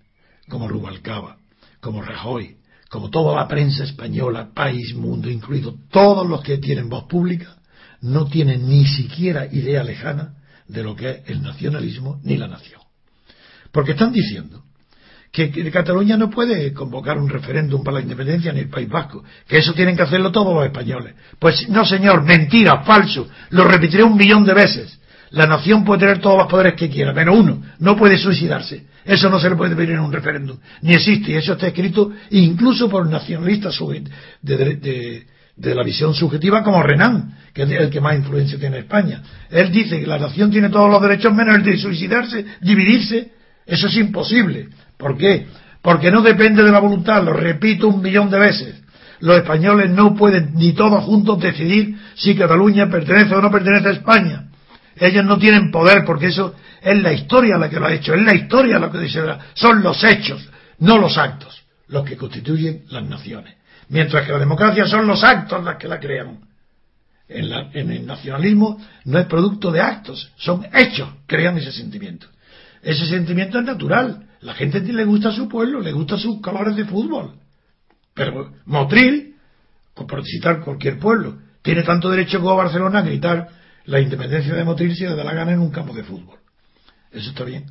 [0.50, 1.38] como Rubalcaba,
[1.80, 2.58] como Rajoy,
[2.90, 7.58] como toda la prensa española, país, mundo incluido, todos los que tienen voz pública,
[8.02, 10.36] no tienen ni siquiera idea lejana
[10.68, 12.82] de lo que es el nacionalismo ni la nación.
[13.72, 14.63] Porque están diciendo
[15.34, 19.58] que, Cataluña no puede convocar un referéndum para la independencia ni el País Vasco, que
[19.58, 21.16] eso tienen que hacerlo todos los españoles.
[21.40, 25.00] Pues no, señor, mentira, falso, lo repetiré un millón de veces.
[25.32, 28.86] La nación puede tener todos los poderes que quiera, menos uno, no puede suicidarse.
[29.04, 32.12] Eso no se le puede pedir en un referéndum, ni existe, y eso está escrito
[32.30, 33.76] incluso por nacionalistas
[34.44, 38.84] de, de la visión subjetiva como Renan, que es el que más influencia tiene en
[38.84, 39.24] España.
[39.50, 43.32] Él dice que la nación tiene todos los derechos menos el de suicidarse, dividirse.
[43.66, 44.70] Eso es imposible.
[44.98, 45.48] ¿Por qué?
[45.82, 48.82] Porque no depende de la voluntad, lo repito un millón de veces.
[49.20, 53.92] Los españoles no pueden ni todos juntos decidir si Cataluña pertenece o no pertenece a
[53.92, 54.50] España.
[54.96, 58.22] Ellos no tienen poder porque eso es la historia la que lo ha hecho, es
[58.22, 59.22] la historia la que dice,
[59.54, 60.50] son los hechos,
[60.80, 63.56] no los actos, los que constituyen las naciones.
[63.90, 66.40] Mientras que la democracia son los actos las que la crean.
[67.28, 72.28] En, en el nacionalismo no es producto de actos, son hechos, crean ese sentimiento.
[72.84, 74.28] Ese sentimiento es natural.
[74.42, 77.32] La gente le gusta su pueblo, le gusta sus colores de fútbol.
[78.14, 79.36] Pero Motril,
[79.96, 83.50] por citar cualquier pueblo, tiene tanto derecho como Barcelona a gritar
[83.86, 86.38] la independencia de Motril si le da la gana en un campo de fútbol.
[87.12, 87.66] Eso está bien.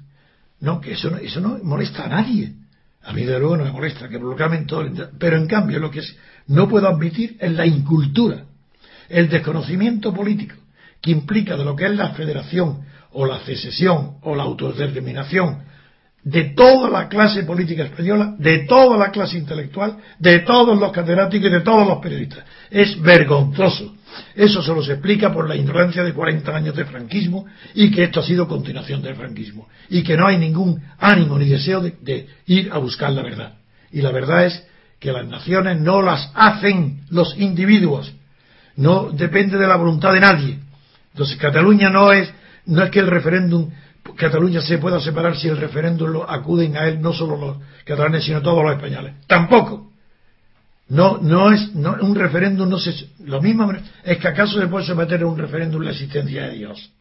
[0.60, 2.54] No, que eso no, eso no molesta a nadie.
[3.02, 4.88] A mí de luego no me molesta que proclamen todo.
[5.18, 6.00] Pero en cambio lo que
[6.46, 8.44] no puedo admitir es la incultura,
[9.08, 10.56] el desconocimiento político
[11.02, 15.72] que implica de lo que es la federación o la secesión o la autodeterminación
[16.24, 21.48] de toda la clase política española, de toda la clase intelectual, de todos los catedráticos
[21.48, 22.44] y de todos los periodistas.
[22.70, 23.96] Es vergonzoso.
[24.34, 28.24] Eso se explica por la ignorancia de 40 años de franquismo y que esto ha
[28.24, 32.70] sido continuación del franquismo y que no hay ningún ánimo ni deseo de, de ir
[32.72, 33.54] a buscar la verdad.
[33.90, 34.64] Y la verdad es
[35.00, 38.12] que las naciones no las hacen los individuos,
[38.76, 40.58] no depende de la voluntad de nadie.
[41.12, 42.32] Entonces Cataluña no es
[42.66, 43.70] no es que el referéndum
[44.16, 48.24] Cataluña se pueda separar si el referéndum lo acuden a él no solo los catalanes
[48.24, 49.14] sino todos los españoles.
[49.26, 49.92] Tampoco.
[50.88, 52.92] No, no es no, un referéndum no se
[53.24, 53.72] lo mismo
[54.04, 56.92] es que acaso se puede someter a un referéndum la existencia de Dios.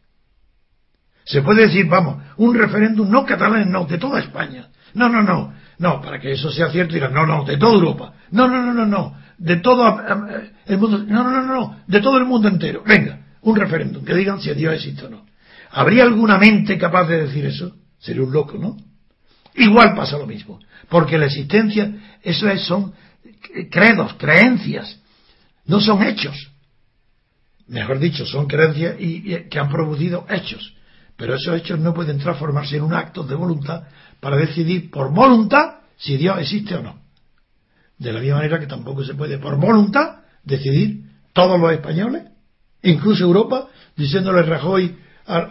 [1.24, 4.68] Se puede decir, vamos, un referéndum no catalán, no, de toda España.
[4.94, 8.14] No, no, no, no, para que eso sea cierto dirán, no, no, de toda Europa.
[8.30, 12.00] No, no, no, no, no, de todo eh, el mundo, no, no, no, no, de
[12.00, 12.82] todo el mundo entero.
[12.84, 15.31] Venga, un referéndum, que digan si Dios existe o no.
[15.72, 17.74] ¿Habría alguna mente capaz de decir eso?
[17.98, 18.76] Sería un loco, ¿no?
[19.54, 22.92] Igual pasa lo mismo, porque la existencia, eso es, son
[23.70, 25.00] credos, creencias,
[25.66, 26.50] no son hechos.
[27.68, 30.74] Mejor dicho, son creencias y, que han producido hechos.
[31.16, 33.84] Pero esos hechos no pueden transformarse en un acto de voluntad
[34.20, 37.00] para decidir por voluntad si Dios existe o no.
[37.98, 42.24] De la misma manera que tampoco se puede por voluntad decidir todos los españoles,
[42.82, 44.96] incluso Europa, diciéndole Rajoy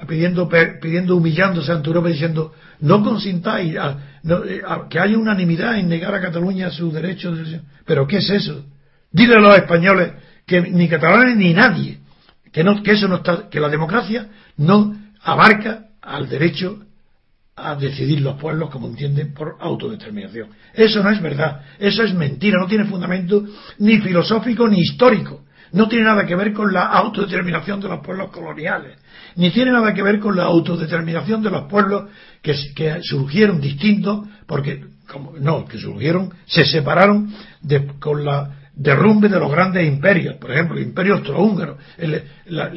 [0.07, 0.49] pidiendo,
[0.81, 6.69] pidiendo humillándose ante Europa diciendo no consintáis eh, que haya unanimidad en negar a Cataluña
[6.71, 7.39] sus derechos
[7.85, 8.65] pero ¿qué es eso?
[9.11, 10.11] dile a los españoles
[10.45, 11.99] que ni catalanes ni nadie
[12.51, 16.79] que no que eso no está que la democracia no abarca al derecho
[17.55, 20.49] a decidir los pueblos como entienden por autodeterminación.
[20.73, 23.45] Eso no es verdad eso es mentira no tiene fundamento
[23.79, 25.40] ni filosófico ni histórico
[25.73, 28.97] no tiene nada que ver con la autodeterminación de los pueblos coloniales
[29.35, 32.09] ni tiene nada que ver con la autodeterminación de los pueblos
[32.41, 32.55] que,
[33.01, 37.33] surgieron distintos, porque, como, no, que surgieron, se separaron
[37.99, 41.77] con la derrumbe de los grandes imperios, por ejemplo, el imperio austrohúngaro,
[42.45, 42.71] la,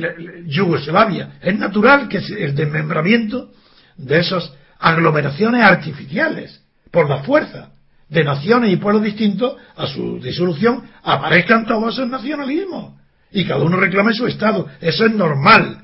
[0.46, 1.34] Yugoslavia.
[1.40, 3.50] Es natural que el desmembramiento
[3.96, 7.70] de esas aglomeraciones artificiales, por la fuerza
[8.14, 12.94] de naciones y pueblos distintos, a su disolución, aparezcan todos esos nacionalismos.
[13.32, 14.68] Y cada uno reclame su Estado.
[14.80, 15.82] Eso es normal.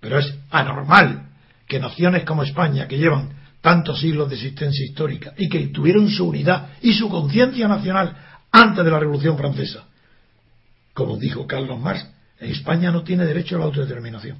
[0.00, 1.28] Pero es anormal
[1.66, 6.28] que naciones como España, que llevan tantos siglos de existencia histórica y que tuvieron su
[6.28, 8.16] unidad y su conciencia nacional
[8.50, 9.84] antes de la Revolución Francesa,
[10.94, 12.06] como dijo Carlos Marx,
[12.38, 14.38] España no tiene derecho a la autodeterminación.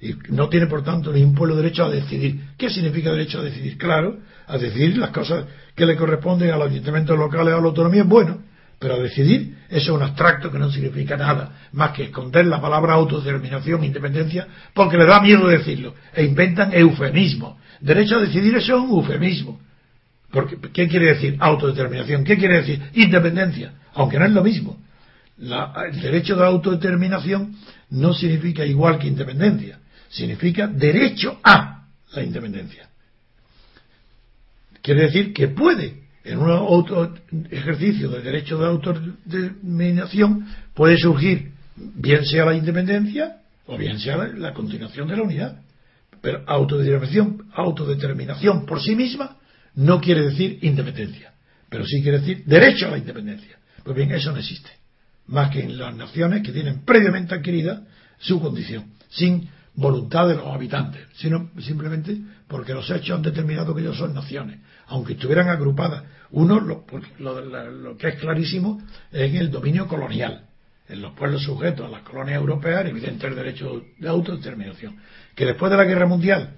[0.00, 2.48] Y no tiene, por tanto, ni un pueblo derecho a decidir.
[2.58, 3.78] ¿Qué significa derecho a decidir?
[3.78, 8.04] Claro, a decidir las cosas que le corresponden a los ayuntamientos locales, a la autonomía.
[8.04, 8.42] Bueno,
[8.78, 12.94] pero decidir eso es un abstracto que no significa nada más que esconder la palabra
[12.94, 15.94] autodeterminación, independencia, porque le da miedo decirlo.
[16.12, 17.56] E inventan eufemismos.
[17.80, 19.60] Derecho a decidir es un eufemismo.
[20.32, 22.24] Porque, ¿Qué quiere decir autodeterminación?
[22.24, 23.72] ¿Qué quiere decir independencia?
[23.94, 24.78] Aunque no es lo mismo.
[25.38, 27.54] el derecho de autodeterminación
[27.90, 29.78] no significa igual que independencia.
[30.08, 32.88] Significa derecho a la independencia.
[34.82, 37.14] Quiere decir que puede en un otro
[37.50, 44.52] ejercicio del derecho de autodeterminación puede surgir bien sea la independencia o bien sea la,
[44.52, 45.60] continuación de la unidad.
[46.20, 49.38] Pero autodeterminación, autodeterminación por sí misma
[49.74, 51.32] no quiere decir independencia,
[51.68, 53.58] pero sí quiere decir derecho a la independencia.
[53.82, 54.70] Pues bien, eso no existe,
[55.26, 57.82] más que en las naciones que tienen previamente adquirida
[58.18, 62.16] su condición, sin voluntad de los habitantes, sino simplemente
[62.46, 64.60] porque los hechos han determinado que ellos son naciones,
[64.92, 66.04] aunque estuvieran agrupadas.
[66.32, 66.84] Uno, lo,
[67.18, 70.46] lo, que es clarísimo es el dominio colonial,
[70.88, 74.96] en los pueblos sujetos a las colonias europeas, evidente el derecho de autodeterminación,
[75.34, 76.56] que después de la guerra mundial,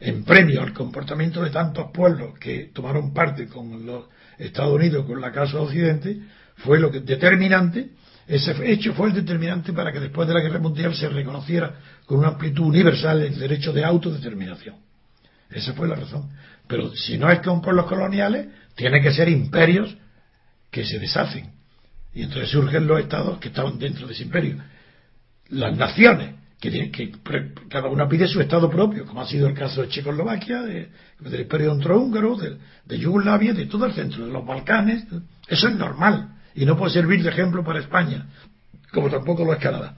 [0.00, 4.06] en premio al comportamiento de tantos pueblos que tomaron parte con los
[4.38, 6.20] Estados Unidos, con la Casa Occidente,
[6.56, 7.90] fue lo que determinante,
[8.26, 11.74] ese hecho fue el determinante para que después de la Guerra Mundial se reconociera
[12.06, 14.76] con una amplitud universal el derecho de autodeterminación.
[15.50, 16.30] Esa fue la razón.
[16.68, 19.96] Pero si no es con los coloniales, tiene que ser imperios
[20.70, 21.50] que se deshacen.
[22.14, 24.56] Y entonces surgen los estados que estaban dentro de ese imperio.
[25.48, 27.12] Las naciones, que,
[27.68, 31.72] cada una pide su estado propio, como ha sido el caso de Checoslovaquia, del imperio
[31.72, 35.04] austrohúngaro, de, de Yugoslavia, de todo el centro, de los Balcanes.
[35.48, 38.26] Eso es normal y no puede servir de ejemplo para España,
[38.92, 39.96] como tampoco lo es Canadá.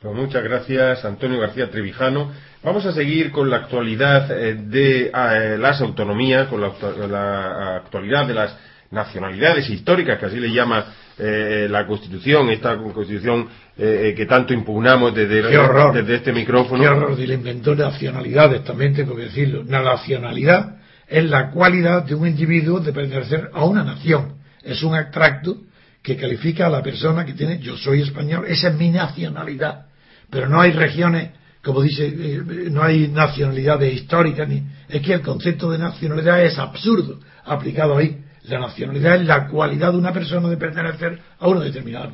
[0.00, 2.30] Pues muchas gracias, Antonio García Trevijano.
[2.62, 8.34] Vamos a seguir con la actualidad eh, de eh, las autonomías, con la, actualidad de
[8.34, 8.56] las
[8.92, 10.84] nacionalidades históricas, que así le llama
[11.18, 16.82] eh, la Constitución, esta Constitución que tanto impugnamos desde, desde, este micrófono.
[16.82, 19.64] Qué horror, le inventó nacionalidades, también tengo que decirlo.
[19.66, 20.76] La nacionalidad
[21.08, 25.56] es la cualidad de un individuo de pertenecer a una nación es un abstracto
[26.02, 29.86] que califica a la persona que tiene yo soy español, esa es mi nacionalidad.
[30.30, 31.30] Pero no hay regiones,
[31.62, 36.58] como dice, eh, no hay nacionalidades históricas, ni, es que el concepto de nacionalidad es
[36.58, 38.24] absurdo aplicado ahí.
[38.44, 42.10] La nacionalidad es la cualidad de una persona de pertenecer a una determinada.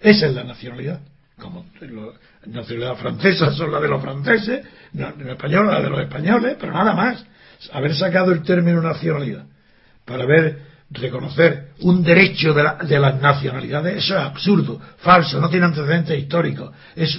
[0.00, 1.00] Esa es la nacionalidad.
[1.38, 2.12] Como la
[2.46, 6.94] nacionalidad francesa son la de los franceses, la española la de los españoles, pero nada
[6.94, 7.24] más.
[7.72, 9.44] Haber sacado el término nacionalidad
[10.04, 16.18] para ver reconocer un derecho de, las nacionalidades, eso es absurdo, falso, no tiene antecedentes
[16.18, 16.70] históricos.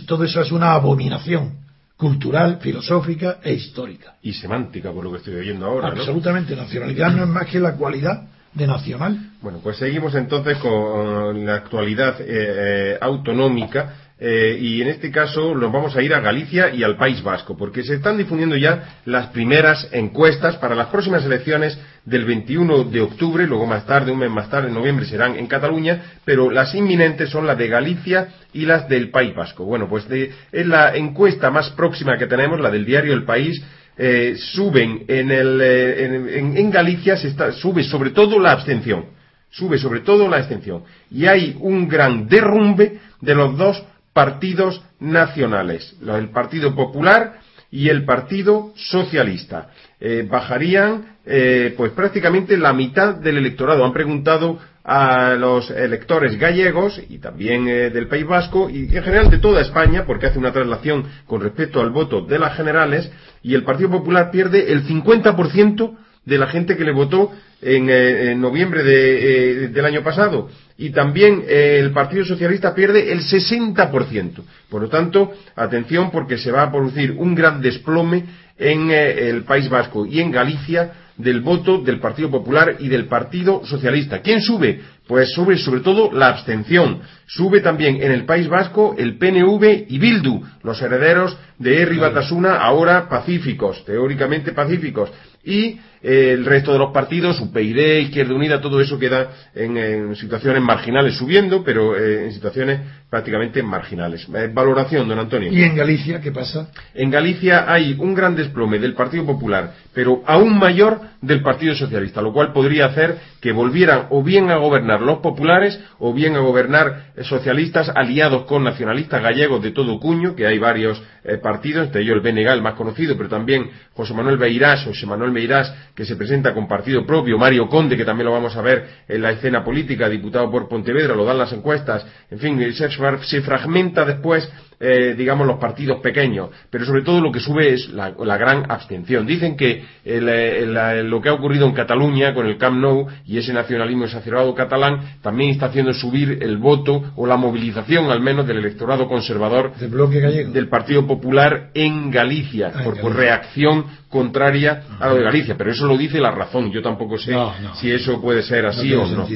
[0.05, 1.63] todo eso es una abominación
[1.97, 4.15] cultural, filosófica e histórica.
[4.21, 5.89] Y semántica, por lo que estoy oyendo ahora.
[5.89, 9.17] Absolutamente, nacionalidad no es más que la cualidad de nacional.
[9.41, 15.55] Bueno, pues seguimos entonces con la actualidad eh, eh, autonómica eh, y en este caso
[15.55, 18.99] nos vamos a ir a Galicia y al País Vasco, porque se están difundiendo ya
[19.05, 24.19] las primeras encuestas para las próximas elecciones del 21 de octubre, luego más tarde, un
[24.19, 28.27] mes más tarde, en noviembre, serán en Cataluña, pero las inminentes son las de Galicia
[28.53, 29.63] y las del País Vasco.
[29.63, 33.63] Bueno, pues es la encuesta más próxima que tenemos, la del diario El País,
[33.95, 39.05] eh, suben en, el, eh, en, Galicia, se sube sobre todo la abstención,
[39.49, 45.95] sube sobre todo la abstención, y hay un gran derrumbe de los dos partidos nacionales,
[46.05, 47.39] el Partido Popular
[47.71, 49.69] y el Partido Socialista.
[50.05, 53.85] Eh, bajarían eh, pues prácticamente la mitad del electorado.
[53.85, 59.29] Han preguntado a los electores gallegos y también eh, del País Vasco y en general
[59.29, 63.09] de toda España, porque hace una traslación con respecto al voto de las generales,
[63.41, 65.95] y el Partido Popular pierde el 50%
[66.25, 67.31] de la gente que le votó
[67.61, 70.49] en, noviembre eh, del año pasado.
[70.77, 74.43] Y también el Partido Socialista pierde el 60%.
[74.69, 78.25] Por lo tanto, atención porque se va a producir un gran desplome
[78.57, 83.61] en el País Vasco y en Galicia del voto del Partido Popular y del Partido
[83.65, 84.21] Socialista.
[84.21, 84.81] ¿Quién sube?
[85.07, 87.01] Pues sube sobre todo la abstención.
[87.27, 92.55] Sube también en el País Vasco el PNV y Bildu, los herederos de Herri Batasuna,
[92.55, 95.11] ahora pacíficos, teóricamente pacíficos.
[95.43, 101.15] Y el resto de los partidos, UPyD, Izquierda Unida, todo eso queda en, situaciones marginales
[101.15, 104.27] subiendo, pero eh, en situaciones prácticamente marginales.
[104.35, 105.51] Eh, valoración, don Antonio.
[105.51, 106.71] ¿Y en Galicia qué pasa?
[106.93, 112.21] En Galicia hay un gran desplome del Partido Popular, pero aún mayor del Partido Socialista,
[112.21, 116.39] lo cual podría hacer que volvieran o bien a gobernar los populares o bien a
[116.39, 122.01] gobernar socialistas aliados con nacionalistas gallegos de todo cuño, que hay varios eh, partidos, entre
[122.01, 126.05] ellos el BNG, el más conocido, pero también José Manuel Beirás, José Manuel Beirás, que
[126.05, 129.31] se presenta con partido propio, Mario Conde, que también lo vamos a ver en la
[129.31, 134.49] escena política, diputado por Pontevedra, lo dan las encuestas, en fin, se fragmenta después
[134.79, 139.25] eh, digamos, los partidos pequeños, pero sobre todo lo que sube es la, gran abstención.
[139.25, 144.05] Dicen que lo que ha ocurrido en Cataluña con el Camp Nou y ese nacionalismo
[144.05, 149.07] exacerbado catalán también está haciendo subir el voto o la movilización, al menos, del electorado
[149.07, 155.23] conservador del, bloque del Partido Popular en Galicia, ah, por, reacción contraria a lo de
[155.23, 155.55] Galicia.
[155.57, 156.71] Pero eso lo dice la razón.
[156.71, 157.35] Yo tampoco sé
[157.75, 159.27] si eso puede ser así o no.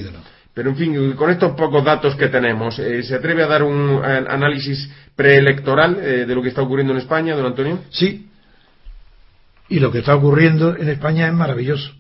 [0.58, 4.04] Pero en fin, con estos pocos datos que tenemos, eh, ¿se atreve a dar un
[4.04, 7.84] análisis preelectoral eh, de lo que está ocurriendo en España, don Antonio?
[7.92, 8.28] Sí.
[9.70, 11.92] Y lo que está ocurriendo en España es maravilloso.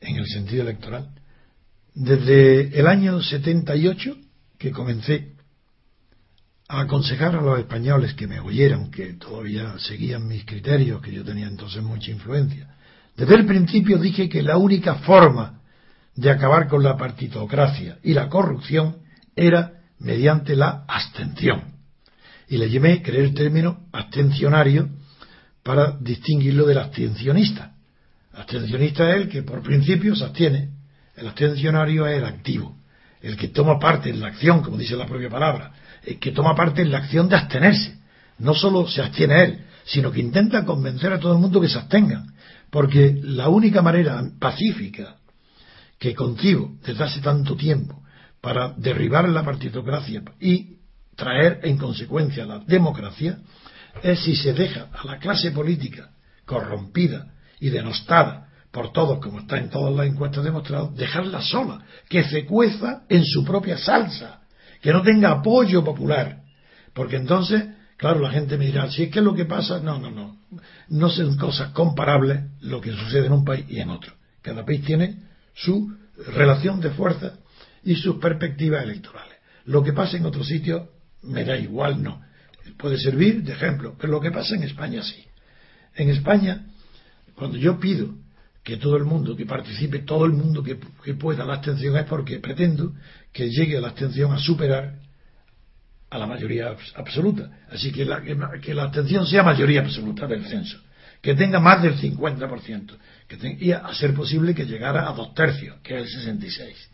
[0.00, 1.10] En el sentido electoral.
[1.94, 4.16] Desde el año 78,
[4.58, 5.34] que comencé
[6.68, 11.22] a aconsejar a los españoles que me oyeran, que todavía seguían mis criterios, que yo
[11.22, 12.74] tenía entonces mucha influencia.
[13.14, 15.60] Desde el principio dije que la única forma
[16.16, 18.96] de acabar con la partitocracia y la corrupción
[19.36, 21.74] era mediante la abstención.
[22.48, 24.88] Y le llamé, creé el término abstencionario
[25.62, 27.72] para distinguirlo del abstencionista.
[28.32, 30.70] Abstencionista es el que por principio se abstiene.
[31.16, 32.76] El abstencionario es el activo,
[33.20, 35.72] el que toma parte en la acción, como dice la propia palabra,
[36.04, 37.98] el que toma parte en la acción de abstenerse.
[38.38, 41.78] No solo se abstiene él, sino que intenta convencer a todo el mundo que se
[41.78, 42.34] abstengan.
[42.70, 45.16] Porque la única manera pacífica
[45.98, 48.02] que concibo desde hace tanto tiempo
[48.40, 50.76] para derribar la partitocracia y
[51.16, 53.38] traer en consecuencia la democracia
[54.02, 56.10] es si se deja a la clase política
[56.44, 62.24] corrompida y denostada por todos, como está en todas las encuestas demostrado, dejarla sola, que
[62.24, 64.42] se cueza en su propia salsa,
[64.82, 66.42] que no tenga apoyo popular.
[66.92, 67.64] Porque entonces,
[67.96, 70.36] claro, la gente me dirá, si es que lo que pasa, no, no, no,
[70.90, 74.12] no son cosas comparables lo que sucede en un país y en otro.
[74.42, 75.22] Cada país tiene
[75.56, 75.96] su
[76.34, 77.38] relación de fuerza
[77.82, 79.36] y sus perspectivas electorales.
[79.64, 80.90] Lo que pasa en otro sitio
[81.22, 82.22] me da igual, no.
[82.76, 85.24] Puede servir de ejemplo, pero lo que pasa en España sí.
[85.94, 86.66] En España,
[87.34, 88.14] cuando yo pido
[88.62, 90.76] que todo el mundo, que participe todo el mundo que,
[91.14, 92.94] pueda la abstención, es porque pretendo
[93.32, 94.98] que llegue la abstención a superar
[96.10, 97.50] a la mayoría absoluta.
[97.70, 100.80] Así que la, que la abstención sea mayoría absoluta del censo,
[101.20, 102.96] que tenga más del 50%,
[103.28, 106.90] que y a ser posible que llegara a dos tercios, que es el 66.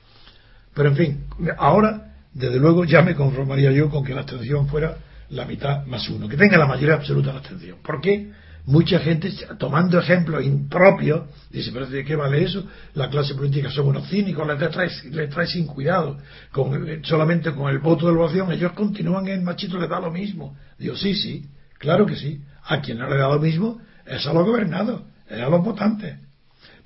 [0.75, 1.25] Pero en fin,
[1.59, 4.97] ahora, desde luego, ya me conformaría yo con que la abstención fuera
[5.31, 7.79] la mitad más uno, que tenga la mayoría absoluta de la abstención.
[7.83, 8.31] ¿Por qué?
[8.65, 12.65] Mucha gente, tomando ejemplos impropios, dice, pero ¿de qué vale eso?
[12.95, 16.19] La clase política son unos cínicos, les trae, les trae sin cuidado,
[16.53, 20.57] con, solamente con el voto de evaluación, ellos continúan en machito, les da lo mismo.
[20.79, 21.45] Digo, sí, sí,
[21.79, 22.41] claro que sí.
[22.65, 26.17] A quien no le da lo mismo es a los gobernados, es a los votantes.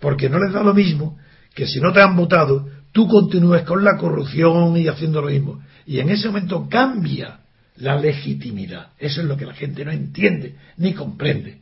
[0.01, 1.19] Porque no les da lo mismo
[1.55, 5.63] que si no te han votado, tú continúes con la corrupción y haciendo lo mismo.
[5.87, 7.41] Y en ese momento cambia
[7.77, 8.89] la legitimidad.
[8.99, 11.61] Eso es lo que la gente no entiende ni comprende.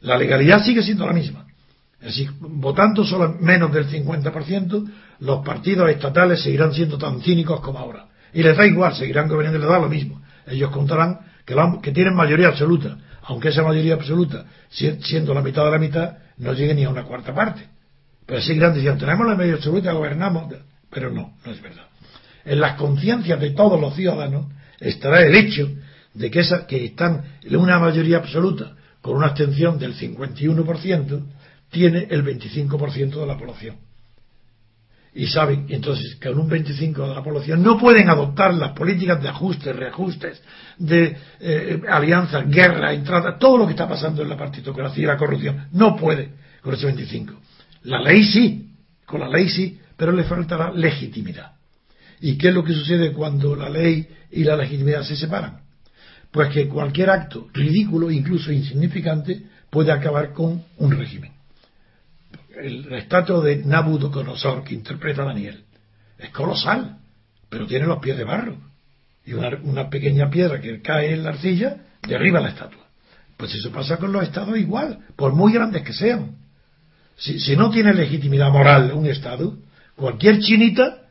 [0.00, 1.46] La legalidad sigue siendo la misma.
[2.00, 4.90] Es decir, votando solo menos del 50%,
[5.20, 8.06] los partidos estatales seguirán siendo tan cínicos como ahora.
[8.32, 10.20] Y les da igual, seguirán gobernando les da lo mismo.
[10.46, 15.70] Ellos contarán que, que tienen mayoría absoluta, aunque esa mayoría absoluta, siendo la mitad de
[15.70, 17.62] la mitad, no llegue ni a una cuarta parte.
[18.26, 20.52] Pero seguirán diciendo, tenemos la mayoría absoluta, gobernamos.
[20.90, 21.86] Pero no, no es verdad.
[22.44, 24.46] En las conciencias de todos los ciudadanos
[24.78, 25.70] estará el hecho
[26.12, 31.22] de que, esa, que están en una mayoría absoluta con una abstención del 51%,
[31.70, 33.76] tiene el 25% de la población.
[35.16, 39.22] Y saben, entonces, que con un 25% de la población no pueden adoptar las políticas
[39.22, 40.42] de ajustes, reajustes,
[40.76, 45.16] de eh, alianzas, guerra, entrada, todo lo que está pasando en la partitocracia y la
[45.16, 45.68] corrupción.
[45.72, 47.32] No puede con ese 25%.
[47.84, 48.70] La ley sí,
[49.06, 51.52] con la ley sí, pero le faltará legitimidad.
[52.20, 55.60] ¿Y qué es lo que sucede cuando la ley y la legitimidad se separan?
[56.32, 61.33] Pues que cualquier acto ridículo, incluso insignificante, puede acabar con un régimen.
[62.62, 65.64] El estatua de Nabucodonosor que interpreta Daniel
[66.18, 66.98] es colosal,
[67.48, 68.56] pero tiene los pies de barro.
[69.26, 72.84] Y una, pequeña piedra que cae en la arcilla derriba la estatua.
[73.36, 76.36] Pues eso pasa con los estados igual, por muy grandes que sean.
[77.16, 79.56] Si, si no tiene legitimidad moral un estado,
[79.96, 81.04] cualquier chinita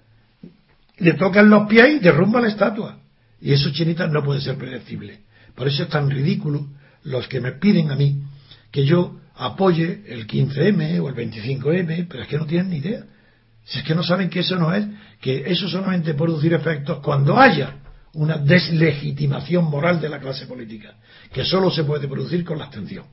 [0.97, 2.99] le tocan los pies y derrumba la estatua.
[3.41, 5.21] Y eso, chinitas, no puede ser predecible.
[5.55, 6.67] Por eso es tan ridículo
[7.03, 8.21] los que me piden a mí
[8.71, 13.03] que yo apoye el 15M o el 25M, pero es que no tienen ni idea.
[13.65, 14.85] Si es que no saben que eso no es,
[15.21, 17.77] que eso solamente puede producir efectos cuando haya
[18.13, 20.95] una deslegitimación moral de la clase política,
[21.31, 23.05] que solo se puede producir con la abstención.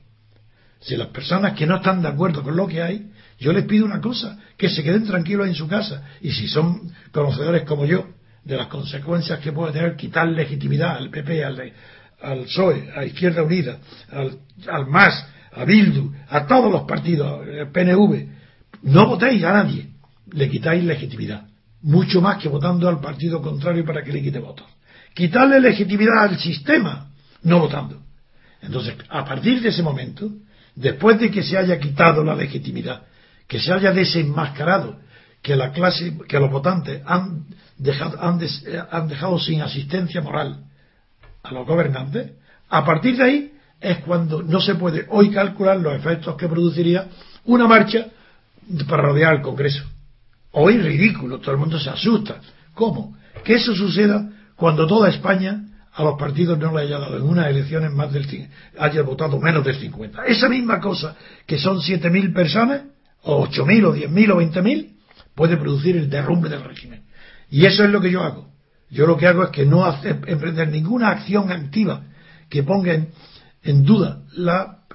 [0.79, 3.85] Si las personas que no están de acuerdo con lo que hay, yo les pido
[3.85, 8.07] una cosa, que se queden tranquilos en su casa, y si son conocedores como yo,
[8.43, 11.73] de las consecuencias que puede tener quitar legitimidad al PP, al,
[12.21, 13.77] al PSOE, a Izquierda Unida,
[14.11, 18.27] al, al MAS, a Bildu, a todos los partidos, el PNV,
[18.83, 19.89] no votéis a nadie,
[20.31, 21.47] le quitáis legitimidad.
[21.81, 24.67] Mucho más que votando al partido contrario para que le quite votos.
[25.13, 27.09] Quitarle legitimidad al sistema,
[27.43, 28.01] no votando.
[28.61, 30.29] Entonces, a partir de ese momento,
[30.75, 33.03] después de que se haya quitado la legitimidad,
[33.47, 34.99] que se haya desenmascarado
[35.41, 37.45] que la clase, que los votantes han
[37.77, 40.65] dejado, eh, han, dejado sin asistencia moral
[41.43, 42.31] a los gobernantes,
[42.69, 47.07] a partir de ahí es cuando no se puede hoy calcular los efectos que produciría
[47.45, 48.07] una marcha
[48.87, 49.83] para rodear el Congreso.
[50.51, 52.39] Hoy ridículo, todo el mundo se asusta.
[52.73, 53.17] ¿Cómo?
[53.43, 57.47] Que eso suceda cuando toda España a los partidos no le haya dado en unas
[57.47, 60.25] elecciones más del haya votado menos del 50.
[60.25, 61.15] Esa misma cosa
[61.45, 62.83] que son 7.000 personas,
[63.23, 64.89] o 8.000 o 10.000 o 20.000,
[65.35, 67.03] puede producir el derrumbe del régimen.
[67.49, 68.47] Y eso es lo que yo hago.
[68.89, 69.85] Yo lo que hago es que no
[70.27, 72.03] emprender ninguna acción activa
[72.49, 73.09] que ponga en,
[73.63, 74.23] duda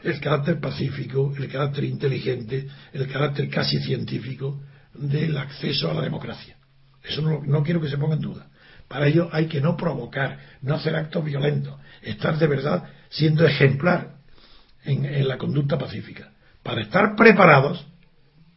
[0.02, 4.60] el carácter pacífico, el carácter inteligente, el carácter casi científico
[4.94, 6.56] del acceso a la democracia.
[7.02, 8.46] Eso no, quiero que se ponga en duda.
[8.88, 14.16] Para ello hay que no provocar, no hacer actos violentos, estar de verdad siendo ejemplar
[14.84, 16.30] en, la conducta pacífica,
[16.62, 17.84] para estar preparados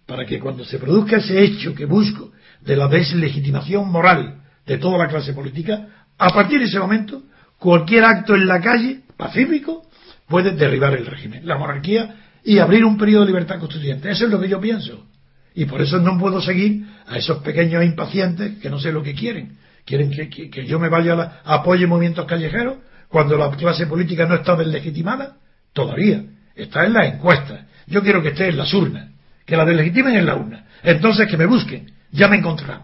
[0.05, 2.31] para que cuando se produzca ese hecho que busco
[2.61, 5.87] de la deslegitimación moral de toda la clase política,
[6.17, 7.23] a partir de ese momento,
[7.57, 9.83] cualquier acto en la calle pacífico
[10.27, 14.09] puede derribar el régimen, la monarquía y abrir un periodo de libertad constituyente.
[14.09, 15.05] Eso es lo que yo pienso.
[15.53, 19.13] Y por eso no puedo seguir a esos pequeños impacientes que no sé lo que
[19.13, 19.57] quieren.
[19.85, 22.77] Quieren que, yo me vaya a la, apoye movimientos callejeros
[23.09, 25.35] cuando la clase política no está deslegitimada.
[25.73, 26.23] Todavía.
[26.55, 27.65] Está en las encuestas.
[27.87, 29.09] Yo quiero que esté en las urnas.
[29.45, 30.65] Que la deslegitimen en la urna.
[30.81, 31.91] Entonces que me busquen.
[32.11, 32.83] Ya me encontrarán.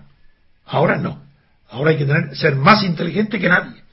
[0.66, 1.24] Ahora no.
[1.70, 3.85] Ahora hay que tener, ser más inteligente que nadie.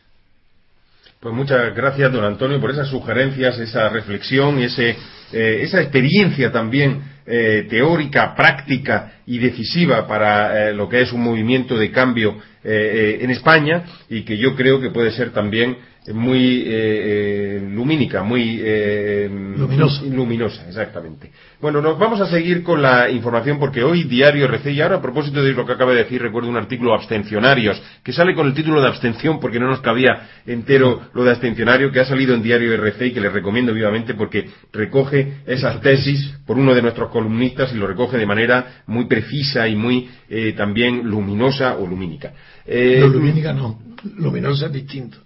[1.23, 4.97] Pues muchas gracias, don Antonio, por esas sugerencias, esa reflexión y ese,
[5.33, 11.23] eh, esa experiencia también eh, teórica, práctica y decisiva para eh, lo que es un
[11.23, 15.77] movimiento de cambio en España y que yo creo que puede ser también
[16.09, 20.03] muy eh, eh, lumínica, muy eh, luminosa.
[20.03, 21.31] luminosa, exactamente.
[21.61, 25.03] Bueno, nos vamos a seguir con la información porque hoy Diario RC, y ahora a
[25.03, 28.55] propósito de lo que acaba de decir, recuerdo un artículo abstencionarios, que sale con el
[28.55, 32.43] título de abstención porque no nos cabía entero lo de abstencionario, que ha salido en
[32.43, 37.11] Diario RC y que les recomiendo vivamente porque recoge esas tesis por uno de nuestros
[37.11, 40.11] columnistas y lo recoge de manera muy precisa y muy
[40.57, 42.33] también luminosa o lumínica.
[42.67, 43.79] no, lumínica no,
[44.17, 45.19] luminosa es distinto.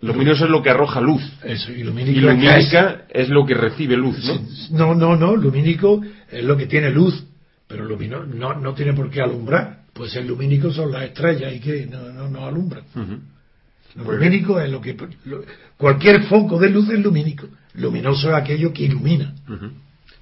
[0.00, 1.22] Luminoso es lo que arroja luz.
[1.42, 3.28] Eso, y lumínica, es...
[3.28, 4.16] lo que recibe luz,
[4.72, 4.94] ¿no?
[4.94, 5.36] No, no, no.
[5.36, 7.24] Lumínico es lo que tiene luz,
[7.66, 9.82] pero lumino, no, no tiene por qué alumbrar.
[9.92, 12.84] Pues el lumínico son las estrellas y que no, no, alumbran.
[12.94, 14.96] Lo pues lumínico es lo que.
[15.76, 17.48] cualquier foco de luz es lumínico.
[17.74, 19.34] Luminoso es aquello que ilumina.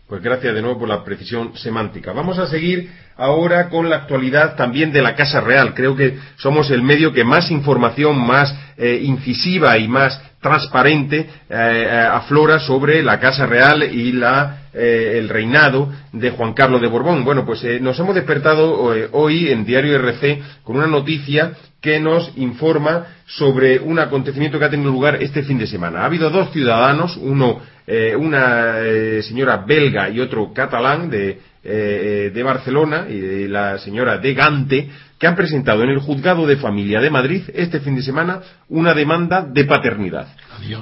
[0.08, 2.12] Pues gracias de nuevo por la precisión semántica.
[2.12, 5.74] Vamos a seguir ahora con la actualidad también de la Casa Real.
[5.74, 11.28] Creo que somos el medio que más información, más eh, incisiva y más transparente eh,
[11.50, 17.24] eh, aflora sobre la Casa Real y la, el reinado de Juan Carlos de Borbón.
[17.24, 21.50] Bueno, pues nos hemos despertado hoy en Diario RC con una noticia
[21.80, 26.00] que nos informa sobre un acontecimiento que ha tenido lugar este fin de semana.
[26.00, 32.32] Ha habido dos ciudadanos, uno eh, una eh, señora belga y otro catalán de, eh,
[32.34, 37.00] de Barcelona y la señora de Gante que han presentado en el juzgado de familia
[37.00, 40.26] de Madrid este fin de semana una demanda de paternidad.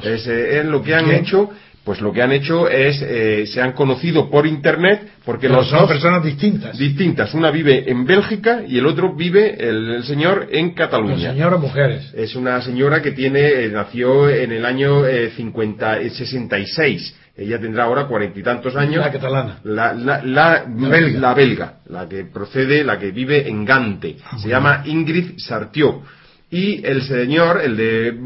[0.03, 0.27] Es,
[0.65, 1.51] lo que han hecho
[1.85, 5.87] pues lo que han hecho es, eh, se han conocido por internet, porque los son
[5.87, 6.79] personas distintas.
[6.79, 7.35] Distintas.
[7.35, 11.33] Una vive en Bélgica y el otro vive, el, señor, en Cataluña.
[11.33, 12.11] señora mujeres?
[12.17, 17.17] Es una señora que tiene, eh, nació en el año eh, 50, 66.
[17.37, 19.05] Eh, Ella tendrá ahora cuarenta y tantos años.
[19.05, 19.59] La catalana.
[19.65, 21.21] La, la, la, belga.
[21.21, 21.75] la, belga.
[21.87, 24.17] la que procede, la que vive en Gante.
[24.25, 26.03] Ah, se llama Ingrid Sartió
[26.51, 28.17] y el señor, el de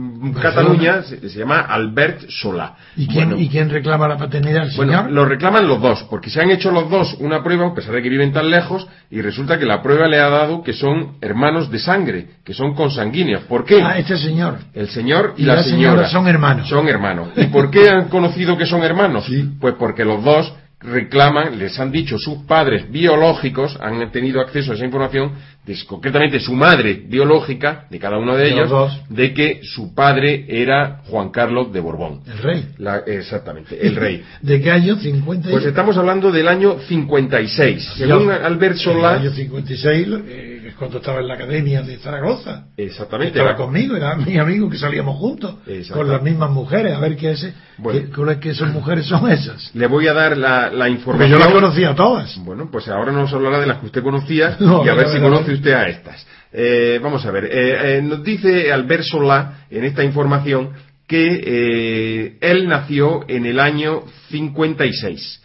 [0.43, 2.75] Cataluña, se, llama Albert Solá.
[2.97, 4.64] ¿Y quién, reclama la paternidad?
[4.64, 7.75] ¿El bueno, lo reclaman los dos, porque se han hecho los dos una prueba, a
[7.75, 10.73] pesar de que viven tan lejos, y resulta que la prueba le ha dado que
[10.73, 13.45] son hermanos de sangre, que son consanguíneos.
[13.45, 13.81] ¿Por qué?
[13.83, 14.59] Ah, este señor.
[14.75, 16.69] El señor y, la, señora, son hermanos.
[16.69, 17.29] Son hermanos.
[17.37, 19.27] ¿Y por qué han conocido que son hermanos?
[19.61, 24.74] Pues porque los dos reclaman, les han dicho sus padres biológicos, han tenido acceso a
[24.74, 25.33] esa información,
[25.87, 31.31] concretamente su madre biológica, de cada uno de, ellos, de que su padre era Juan
[31.31, 32.20] Carlos de Borbón.
[32.26, 32.66] El rey.
[33.07, 34.24] exactamente, el rey.
[34.43, 34.97] ¿De qué año?
[34.97, 37.95] 50 Pues estamos hablando del año 56.
[37.97, 39.16] Según Albert Solá...
[39.16, 42.66] El año 56 eh, es cuando estaba en la Academia de Zaragoza.
[42.76, 43.39] Exactamente.
[43.39, 45.57] Estaba conmigo, era mi amigo que salíamos juntos,
[45.93, 47.53] con las mismas mujeres, a ver qué, ese,
[48.41, 49.74] qué, esas mujeres son esas.
[49.74, 51.31] Le voy a dar la, la información.
[51.31, 52.37] yo las conocía todas.
[52.45, 55.53] Bueno, pues ahora nos hablará de las que usted conocía y a ver si conoce
[55.53, 56.26] usted a estas.
[56.53, 60.70] Eh, vamos a ver, eh, eh, nos dice Albert Solá en esta información
[61.07, 65.43] que él nació en el año 56,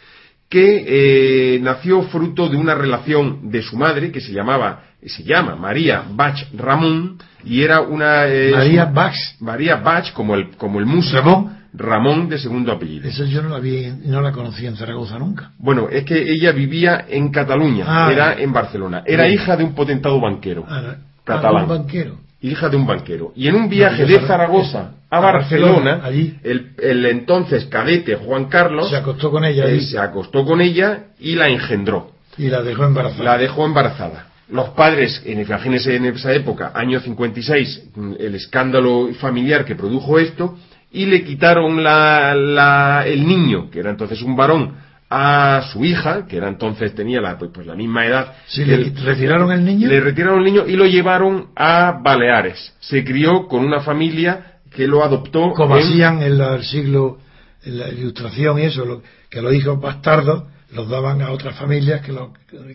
[0.54, 6.04] que nació fruto de una relación de su madre que se llamaba, se llama María
[6.12, 12.30] Bach Ramón y era una María Bach María Bach como el como el músico Ramón
[12.30, 13.10] de segundo apellido.
[13.10, 15.52] Eso yo no la vi, no la conocí en Zaragoza nunca.
[15.58, 19.04] Bueno, es que ella vivía en Cataluña, ah, era en Barcelona.
[19.06, 21.64] Era hija de un potentado banquero ah, ah, catalán.
[21.64, 22.18] un banquero.
[22.44, 23.32] Hija de un banquero.
[23.36, 26.38] Y en un viaje de Zaragoza a Barcelona, allí.
[26.44, 29.66] El, entonces cadete Juan Carlos se acostó con ella.
[29.80, 32.12] se acostó con ella y la engendró.
[32.38, 33.24] Y la dejó embarazada.
[33.24, 34.28] La dejó embarazada.
[34.50, 37.90] Los padres, imagínense en esa época, año 56,
[38.20, 40.58] el escándalo familiar que produjo esto,
[40.92, 44.76] y le quitaron la, el niño, que era entonces un varón,
[45.16, 48.34] a su hija, que era entonces tenía la, pues, pues la misma edad.
[48.48, 49.88] Sí, ¿Le retiraron el niño?
[49.88, 52.74] Le retiraron el niño y lo llevaron a Baleares.
[52.80, 55.52] Se crió con una familia que lo adoptó.
[55.54, 57.20] Como hacían en el siglo,
[57.64, 62.12] en la ilustración y eso, que los hijos bastardos los daban a otras familias que
[62.12, 62.30] los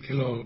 [0.06, 0.44] que lo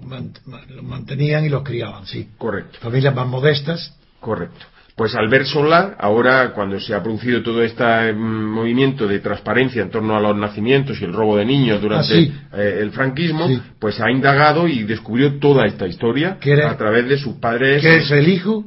[0.83, 2.31] mantenían y los criaban, sí.
[2.39, 2.79] Correcto.
[2.81, 3.95] Familias más modestas.
[4.19, 4.65] Correcto.
[4.97, 9.83] Pues al ver Solá, ahora cuando se ha producido todo este mm, movimiento de transparencia
[9.83, 13.49] en torno a los nacimientos y el robo de niños durante ah, eh, el franquismo,
[13.79, 16.37] pues ha indagado y descubrió toda esta historia
[16.67, 17.81] a través de sus padres.
[17.81, 18.65] ¿Qué es el hijo?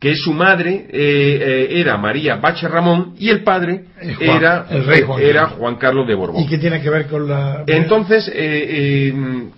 [0.00, 3.86] que su madre eh, eh, era María Bache Ramón y el padre
[4.20, 4.64] era,
[5.04, 6.40] Juan, era Juan Carlos de Borbón.
[6.40, 7.64] ¿Y qué tiene que ver con la...?
[7.66, 9.52] Entonces, él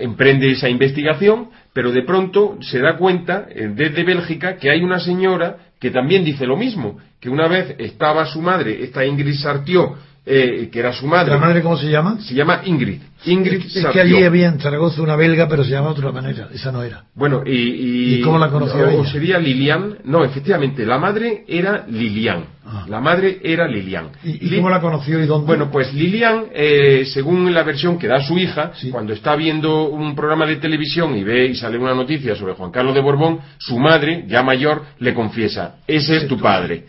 [0.00, 5.00] emprende esa investigación pero de pronto se da cuenta eh, desde Bélgica que hay una
[5.00, 9.96] señora que también dice lo mismo, que una vez estaba su madre, esta Ingrid Sartió,
[10.24, 11.32] eh, que era su madre.
[11.32, 12.20] ¿La madre cómo se llama?
[12.20, 13.00] Se llama Ingrid.
[13.24, 16.48] Ingrid es, que allí había en Zaragoza una belga, pero se llama de otra manera.
[16.52, 17.04] Esa no era.
[17.14, 18.18] Bueno, y.
[18.18, 18.98] ¿Y, cómo la conoció?
[18.98, 19.98] O sería Lilian.
[20.04, 22.44] No, efectivamente, la madre era Lilian.
[22.64, 22.84] Ah.
[22.88, 24.10] La madre era Lilian.
[24.22, 25.46] ¿Y, cómo la conoció y dónde?
[25.46, 30.14] Bueno, pues Lilian, eh, según la versión que da su hija, cuando está viendo un
[30.14, 33.76] programa de televisión y ve y sale una noticia sobre Juan Carlos de Borbón, su
[33.76, 36.84] madre, ya mayor, le confiesa: Ese es tu padre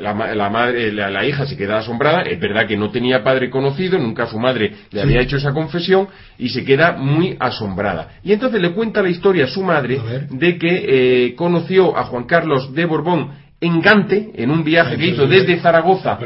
[0.00, 0.14] la,
[0.48, 4.38] madre, la, hija se queda asombrada, es verdad que no tenía padre conocido, nunca su
[4.38, 6.08] madre le había hecho esa confesión
[6.38, 8.18] y se queda muy asombrada.
[8.24, 10.00] Y entonces le cuenta la historia a su madre
[10.30, 15.08] de que eh, conoció a Juan Carlos de Borbón en Gante, en un viaje que
[15.08, 16.16] hizo desde Zaragoza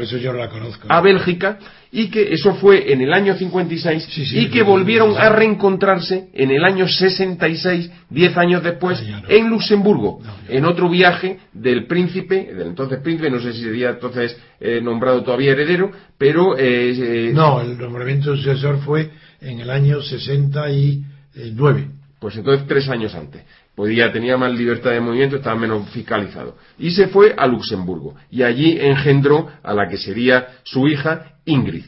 [0.87, 1.57] a Bélgica,
[1.91, 6.63] y que eso fue en el año 56 y que volvieron a reencontrarse en el
[6.65, 10.19] año 66, diez años después, en Luxemburgo,
[10.49, 15.23] en otro viaje del príncipe, del entonces príncipe, no sé si sería entonces eh, nombrado
[15.23, 16.57] todavía heredero, pero...
[16.57, 16.93] Eh,
[17.27, 21.87] eh, no, el nombramiento sucesor fue en el año 69.
[22.19, 23.43] Pues entonces tres años antes
[23.75, 26.57] podía, tenía más libertad de movimiento, estaba menos fiscalizado.
[26.77, 28.15] Y se fue a Luxemburgo.
[28.29, 31.85] Y allí engendró a la que sería su hija Ingrid.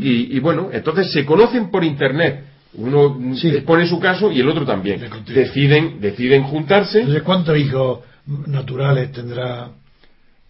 [0.00, 2.44] Y, bueno, entonces se conocen por internet.
[2.74, 5.00] Uno expone su caso y el otro también.
[5.26, 7.00] Deciden, deciden juntarse.
[7.00, 8.00] Entonces, ¿cuántos hijos
[8.46, 9.70] naturales tendrá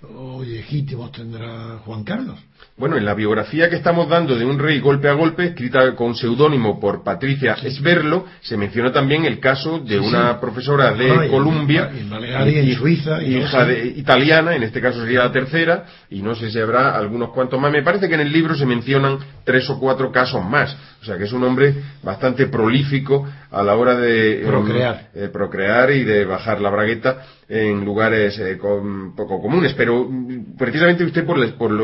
[0.03, 2.39] o legítimos tendrá Juan Carlos?
[2.76, 6.16] Bueno, en la biografía que estamos dando de un rey golpe a golpe, escrita con
[6.16, 12.74] seudónimo por Patricia Esberlo, se menciona también el caso de una profesora de Columbia, en,
[12.74, 16.96] Suiza, hija de, italiana, en este caso sería la tercera, y no sé si habrá
[16.96, 17.70] algunos cuantos más.
[17.70, 21.16] Me parece que en el libro se mencionan tres o cuatro casos más, o sea
[21.16, 26.24] que es un hombre bastante prolífico a la hora de procrear, eh, procrear y de
[26.24, 29.74] bajar la bragueta en lugares eh, poco comunes.
[29.74, 31.38] Pero mm, precisamente usted por,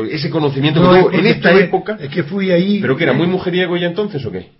[0.09, 1.97] ese conocimiento en esta época.
[1.99, 2.79] Es que fui ahí.
[2.81, 4.51] ¿Pero que era muy mujeriego ya entonces o qué?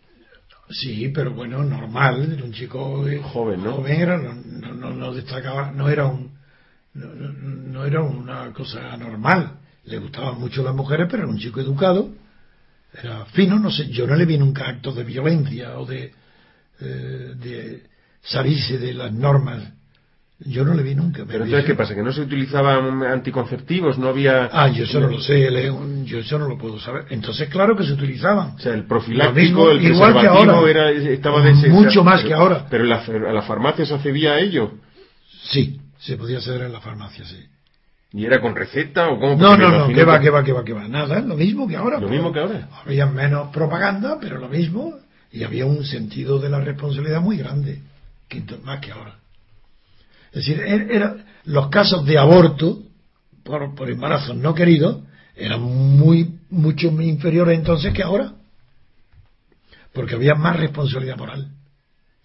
[0.69, 2.33] Sí, pero bueno, normal.
[2.33, 3.73] Era un chico joven, ¿no?
[3.73, 6.31] Joven era, no, no, destacaba, no era un.
[6.93, 9.59] No, era una cosa normal.
[9.85, 12.11] Le gustaban mucho las mujeres, pero era un chico educado.
[12.93, 13.89] Era fino, no sé.
[13.89, 16.11] Yo no le vi nunca actos de violencia o de,
[16.81, 17.83] eh, de
[18.21, 19.73] salirse de las normas
[20.45, 21.23] yo no le vi nunca.
[21.27, 21.93] Pero entonces, ¿qué pasa?
[21.93, 23.97] ¿Que no se utilizaban anticonceptivos?
[23.97, 24.49] ¿No había...?
[24.51, 25.49] Ah, yo eso no lo sé.
[26.05, 27.05] Yo eso no lo puedo saber.
[27.09, 28.55] Entonces, claro que se utilizaban.
[28.55, 30.69] O sea, el profiláctico, el igual que ahora.
[30.69, 32.65] Era, estaba de Mucho más que ahora.
[32.69, 34.73] ¿Pero en la, la farmacia se accedía a ello?
[35.43, 37.37] Sí, se podía hacer en la farmacia, sí.
[38.13, 39.37] ¿Y era con receta o cómo?
[39.37, 40.87] No, no, no, que va, que va, que va, que va.
[40.87, 41.99] Nada, lo mismo que ahora.
[41.99, 42.67] Lo mismo que ahora.
[42.85, 44.95] Había menos propaganda, pero lo mismo.
[45.31, 47.79] Y había un sentido de la responsabilidad muy grande,
[48.65, 49.20] más que ahora.
[50.31, 52.83] Es decir, er, era, los casos de aborto
[53.43, 55.03] por, por embarazos no queridos
[55.35, 58.33] eran muy mucho inferiores entonces que ahora.
[59.93, 61.51] Porque había más responsabilidad moral.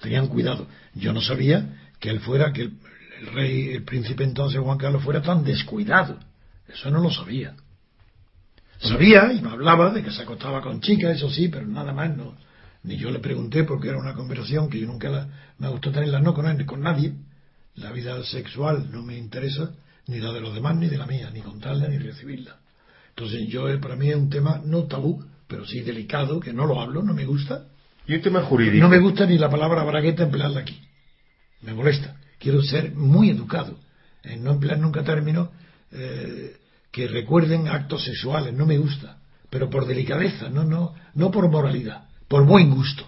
[0.01, 0.67] Tenían cuidado.
[0.95, 2.79] Yo no sabía que él fuera, que el,
[3.33, 6.19] rey, el príncipe entonces Juan Carlos fuera tan descuidado.
[6.69, 7.55] Eso no lo sabía.
[8.79, 12.15] Sabía y me hablaba de que se acostaba con chicas, eso sí, pero nada más
[12.15, 12.37] no.
[12.83, 15.29] Ni yo le pregunté porque era una conversación que yo nunca la,
[15.59, 17.15] me gustó tenerla no con, con nadie
[17.77, 19.71] la vida sexual no me interesa,
[20.07, 22.57] ni la de los demás, ni de la mía, ni contarla, ni recibirla.
[23.11, 26.67] Entonces yo, eh, para mí es un tema no tabú, pero sí delicado, que no
[26.67, 27.67] lo hablo, no me gusta.
[28.07, 28.83] ¿Y un tema jurídico?
[28.83, 30.81] No me gusta ni la palabra bragueta emplearla aquí.
[31.63, 32.17] Me molesta.
[32.39, 33.79] Quiero ser muy educado,
[34.23, 35.49] en no emplear nunca términos
[35.93, 36.57] eh,
[36.91, 39.19] que recuerden actos sexuales, no me gusta.
[39.51, 43.07] Pero por delicadeza, no, no, no por moralidad, por buen gusto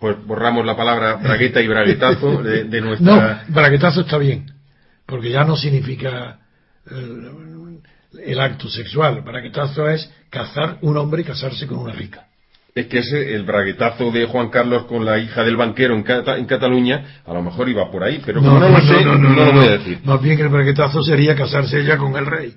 [0.00, 3.44] pues borramos la palabra bragueta y braguetazo de, nuestra.
[3.46, 4.46] No, braguetazo está bien,
[5.06, 6.38] porque ya no significa.
[6.90, 7.50] Eh,
[8.24, 9.22] el acto sexual.
[9.22, 12.26] Braguetazo es cazar un hombre y casarse con una rica.
[12.74, 16.44] Es que ese, el braguetazo de Juan Carlos con la hija del banquero en, en
[16.46, 19.66] Cataluña, a lo mejor iba por ahí, pero como no, lo sé, no, lo voy
[19.66, 20.00] a decir.
[20.04, 22.54] Más bien que el braguetazo sería casarse ella con el rey.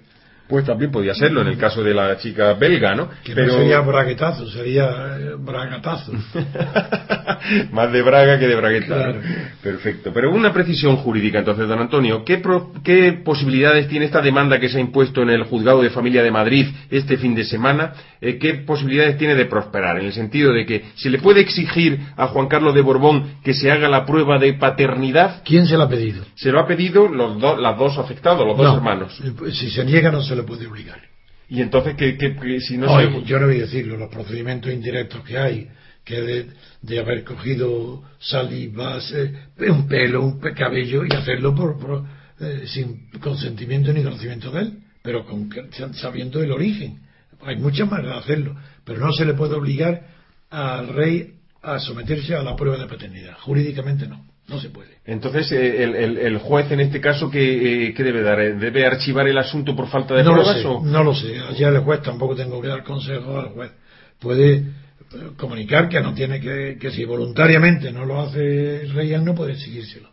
[0.47, 3.09] Pues también podía serlo en el caso de la chica belga, ¿no?
[3.23, 6.11] Que no sería braguetazo, sería eh, bragatazo.
[7.71, 9.13] Más de braga que de bragueta.
[9.61, 10.11] Perfecto.
[10.13, 12.41] Pero una precisión jurídica, entonces, don Antonio, ¿qué,
[12.83, 16.31] ¿qué posibilidades tiene esta demanda que se ha impuesto en el Juzgado de Familia de
[16.31, 17.93] Madrid este fin de semana?
[18.19, 19.97] Eh, ¿Qué posibilidades tiene de prosperar?
[19.99, 23.53] En el sentido de que se le puede exigir a Juan Carlos de Borbón que
[23.53, 25.41] se haga la prueba de paternidad.
[25.45, 26.23] ¿Quién se lo ha pedido?
[26.35, 29.21] Se lo ha pedido los dos, las dos afectados, los dos hermanos.
[29.51, 31.01] Si se niega no se le puede obligar.
[31.49, 33.23] Y entonces, ¿qué, si no se...
[33.25, 35.67] Yo no voy a decirlo, los procedimientos indirectos que hay,
[36.03, 36.49] que
[36.81, 39.13] de, haber cogido salivas,
[39.59, 42.05] un pelo, un cabello y hacerlo por,
[42.39, 45.49] eh, sin consentimiento ni conocimiento de él, pero con,
[45.93, 47.01] sabiendo el origen.
[47.41, 50.07] Hay muchas maneras de hacerlo, pero no se le puede obligar
[50.49, 53.38] al rey a someterse a la prueba de paternidad.
[53.39, 54.32] Jurídicamente no.
[54.47, 54.97] No se puede.
[55.05, 58.57] Entonces, eh, el, juez en este caso, ¿qué, debe dar?
[58.57, 60.61] ¿Debe archivar el asunto por falta de no pruebas?
[60.63, 61.39] Lo sé, No lo sé.
[61.39, 63.71] Allá el juez tampoco tengo que dar consejo al juez.
[64.19, 64.65] Puede eh,
[65.37, 69.33] comunicar que no tiene que, que si voluntariamente no lo hace el rey, él no
[69.33, 70.09] puede exigírselo.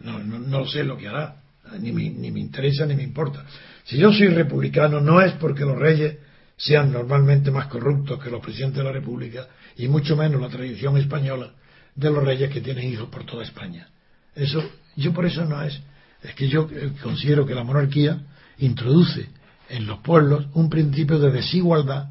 [0.00, 1.36] No, no, sé lo que hará.
[1.80, 3.44] Ni me, ni me interesa ni me importa.
[3.84, 6.18] Si yo soy republicano, no es porque los reyes
[6.58, 10.96] sean normalmente más corruptos que los presidentes de la República, y mucho menos la tradición
[10.96, 11.52] española
[11.96, 13.88] de los reyes que tienen hijos por toda España.
[14.34, 14.62] Eso,
[14.96, 15.80] yo por eso no es,
[16.22, 18.20] es que yo eh, considero que la monarquía
[18.58, 19.28] introduce
[19.68, 22.10] en los pueblos un principio de desigualdad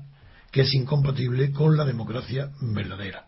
[0.51, 3.25] que es incompatible con la democracia verdadera.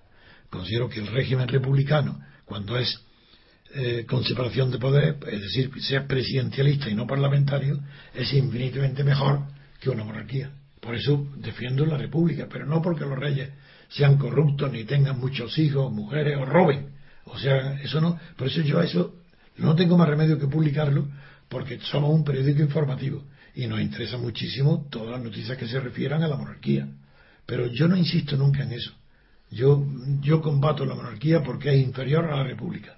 [0.49, 3.01] Considero que el régimen republicano, cuando es
[3.76, 7.80] eh, con separación de poder, es decir, sea presidencialista y no parlamentario,
[8.14, 9.41] es infinitamente mejor
[9.80, 10.51] que una monarquía.
[10.80, 13.49] Por eso defiendo la república, pero no porque los reyes
[13.90, 16.90] sean corruptos, ni tengan muchos hijos, mujeres o roben.
[17.26, 18.20] O sea, eso no.
[18.36, 19.16] Por eso yo eso
[19.58, 21.08] no tengo más remedio que publicarlo,
[21.50, 23.24] porque somos un periódico informativo
[23.56, 26.88] y nos interesa muchísimo todas las noticias que se refieran a la monarquía.
[27.46, 28.92] Pero yo no insisto nunca en eso.
[29.50, 29.86] Yo,
[30.22, 32.98] yo combato la monarquía porque es inferior a la república.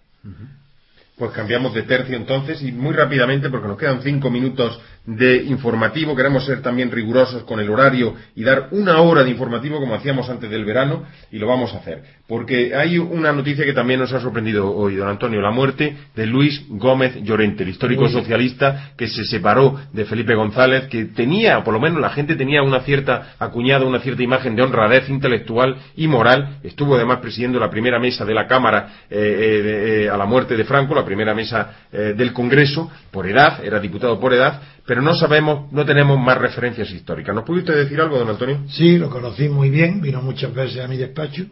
[1.15, 4.79] Pues cambiamos de tercio entonces y muy rápidamente, porque nos quedan cinco minutos
[5.15, 9.79] de informativo, queremos ser también rigurosos con el horario y dar una hora de informativo
[9.79, 12.03] como hacíamos antes del verano y lo vamos a hacer.
[12.27, 16.25] Porque hay una noticia que también nos ha sorprendido hoy, don Antonio, la muerte de
[16.27, 21.73] Luis Gómez Llorente, el histórico socialista que se separó de Felipe González, que tenía, por
[21.73, 26.07] lo menos la gente tenía una cierta acuñada, una cierta imagen de honradez intelectual y
[26.07, 26.59] moral.
[26.61, 30.55] Estuvo además presidiendo la primera mesa de la Cámara eh, eh, eh, a la muerte
[30.55, 35.13] de Franco, la primera mesa del Congreso, por edad, era diputado por edad, pero no
[35.13, 37.35] sabemos, no tenemos más referencias históricas.
[37.35, 38.65] ¿Nos puede usted decir algo, don Antonio?
[38.69, 41.45] Sí, lo conocí muy bien, vino muchas veces a mi despacho,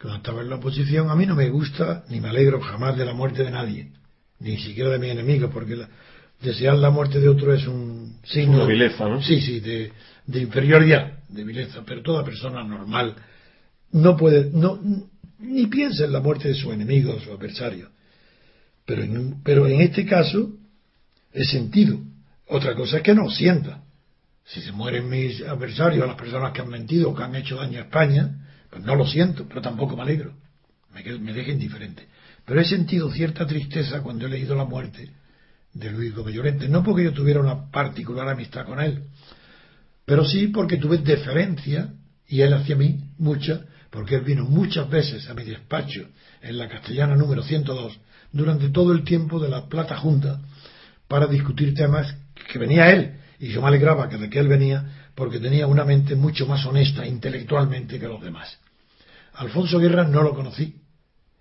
[0.00, 1.08] cuando estaba en la oposición.
[1.08, 3.92] A mí no me gusta ni me alegro jamás de la muerte de nadie,
[4.40, 5.86] ni siquiera de mi enemigo, porque
[6.40, 9.22] desear la muerte de otro es un signo de vileza, ¿no?
[9.22, 9.92] Sí, sí, de,
[10.26, 13.14] inferioridad, de vileza, pero toda persona normal
[13.92, 14.80] no puede, no,
[15.38, 17.90] ni piensa en la muerte de su enemigo, o su adversario.
[18.84, 19.04] Pero
[19.44, 20.50] pero en este caso
[21.32, 22.00] es sentido.
[22.52, 23.82] Otra cosa es que no sienta.
[24.44, 27.78] Si se mueren mis adversarios, las personas que han mentido o que han hecho daño
[27.78, 30.34] a España, pues no lo siento, pero tampoco me alegro.
[30.92, 32.06] Me, me deja indiferente.
[32.44, 35.08] Pero he sentido cierta tristeza cuando he leído la muerte
[35.72, 36.68] de Luis Gómez Llorente.
[36.68, 39.04] No porque yo tuviera una particular amistad con él,
[40.04, 41.94] pero sí porque tuve deferencia,
[42.28, 46.06] y él hacia mí, mucha, porque él vino muchas veces a mi despacho
[46.42, 47.98] en la castellana número 102
[48.30, 50.38] durante todo el tiempo de la Plata Junta
[51.08, 52.14] para discutir temas
[52.44, 55.84] que venía él, y yo me alegraba que de que él venía, porque tenía una
[55.84, 58.58] mente mucho más honesta intelectualmente que los demás.
[59.34, 60.76] Alfonso Guerra no lo conocí,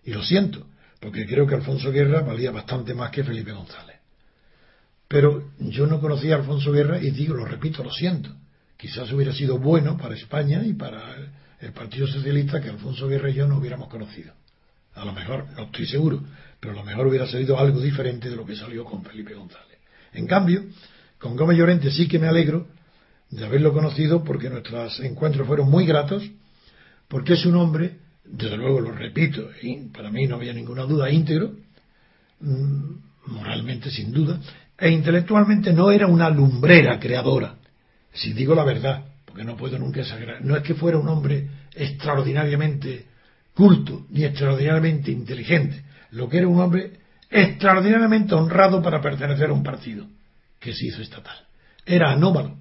[0.03, 0.67] y lo siento,
[0.99, 3.97] porque creo que Alfonso Guerra valía bastante más que Felipe González.
[5.07, 8.33] Pero yo no conocí a Alfonso Guerra y digo, lo repito, lo siento.
[8.77, 11.01] Quizás hubiera sido bueno para España y para
[11.59, 14.33] el Partido Socialista que Alfonso Guerra y yo no hubiéramos conocido.
[14.95, 16.23] A lo mejor, no estoy seguro,
[16.59, 19.70] pero a lo mejor hubiera salido algo diferente de lo que salió con Felipe González.
[20.13, 20.63] En cambio,
[21.17, 22.67] con Gómez Llorente sí que me alegro
[23.29, 26.29] de haberlo conocido porque nuestros encuentros fueron muy gratos,
[27.07, 31.09] porque es un hombre, desde luego lo repito, y para mí no había ninguna duda,
[31.09, 31.53] íntegro,
[32.41, 32.91] mm,
[33.27, 34.39] moralmente sin duda,
[34.77, 37.55] e intelectualmente no era una lumbrera creadora,
[38.13, 41.47] si digo la verdad, porque no puedo nunca exagerar, no es que fuera un hombre
[41.73, 43.05] extraordinariamente
[43.53, 47.00] culto ni extraordinariamente inteligente, lo que era un hombre
[47.31, 50.05] extraordinariamente honrado para pertenecer a un partido
[50.59, 51.35] que se hizo estatal.
[51.85, 52.57] era anómalo,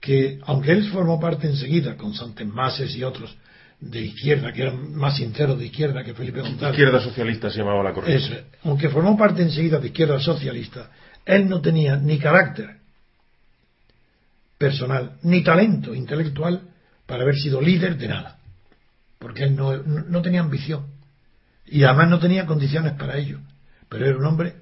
[0.00, 3.36] que aunque él formó parte enseguida con Santemases y otros
[3.80, 6.78] de izquierda, que eran más sinceros de izquierda que Felipe González.
[6.78, 8.24] Izquierda socialista se llamaba la corriente.
[8.24, 10.90] Eso, aunque formó parte enseguida de izquierda socialista,
[11.24, 12.76] él no tenía ni carácter
[14.56, 16.62] personal, ni talento intelectual
[17.06, 18.38] para haber sido líder de nada.
[19.18, 20.86] Porque él no, no tenía ambición.
[21.66, 23.40] Y además no tenía condiciones para ello.
[23.92, 24.54] Pero era un hombre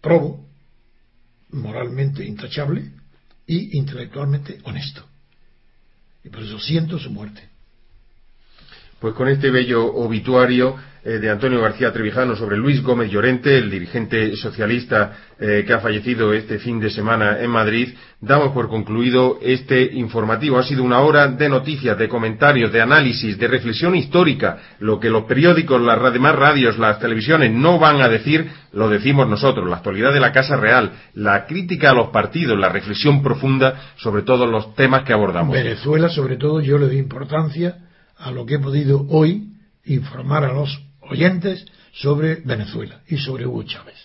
[0.00, 0.44] probo,
[1.50, 2.90] moralmente intachable
[3.46, 5.04] y intelectualmente honesto.
[6.24, 7.48] Y por eso siento su muerte.
[9.00, 10.74] Pues con este bello obituario
[11.04, 15.80] eh, de Antonio García Trevijano sobre Luis Gómez Llorente, el dirigente socialista eh, que ha
[15.80, 20.58] fallecido este fin de semana en Madrid, damos por concluido este informativo.
[20.58, 24.60] Ha sido una hora de noticias, de comentarios, de análisis, de reflexión histórica.
[24.78, 29.28] Lo que los periódicos, las demás radios, las televisiones no van a decir, lo decimos
[29.28, 29.68] nosotros.
[29.68, 34.22] La actualidad de la Casa Real, la crítica a los partidos, la reflexión profunda sobre
[34.22, 35.54] todos los temas que abordamos.
[35.54, 37.85] Venezuela, sobre todo, yo le doy importancia
[38.18, 39.52] a lo que he podido hoy
[39.84, 43.96] informar a los oyentes sobre Venezuela y sobre Hugo Chávez.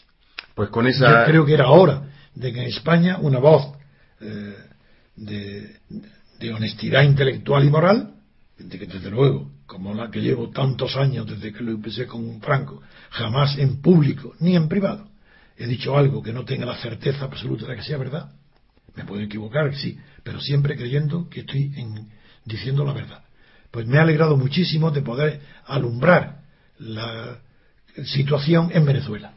[0.55, 1.21] Pues con esa.
[1.21, 3.73] Yo creo que era hora de que en España una voz
[4.19, 4.55] eh,
[5.15, 5.75] de,
[6.39, 8.13] de, honestidad intelectual y moral,
[8.57, 12.39] de que desde luego, como la que llevo tantos años desde que lo empecé con
[12.41, 15.11] Franco, jamás en público ni en privado
[15.61, 18.31] he dicho algo que no tenga la certeza absoluta de que sea verdad.
[18.95, 22.09] Me puedo equivocar, sí, pero siempre creyendo que estoy en,
[22.45, 23.23] diciendo la verdad.
[23.71, 26.41] Pues me ha alegrado muchísimo de poder alumbrar
[26.79, 27.37] la
[28.03, 29.31] situación en Venezuela.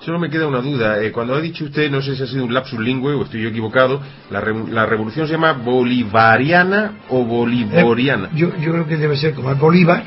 [0.00, 1.02] Solo me queda una duda.
[1.02, 3.42] Eh, cuando ha dicho usted, no sé si ha sido un lapsus lingüe o estoy
[3.42, 4.00] yo equivocado,
[4.30, 8.28] la, la revolución se llama bolivariana o bolivariana.
[8.28, 10.02] Eh, yo, yo, creo que debe ser como el Bolívar,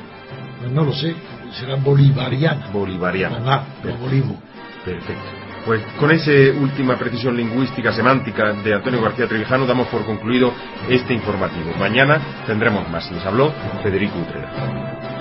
[0.59, 1.15] pues no lo sé,
[1.59, 2.69] será bolivariana.
[2.71, 3.38] Bolivariana.
[3.38, 3.65] Con A,
[3.99, 4.41] Bolivo.
[4.84, 5.43] Perfecto.
[5.66, 10.53] Pues con esa última precisión lingüística semántica de Antonio García Trevijano damos por concluido
[10.89, 11.72] este informativo.
[11.80, 13.09] Mañana tendremos más.
[13.11, 15.12] Les habló Federico Utrera.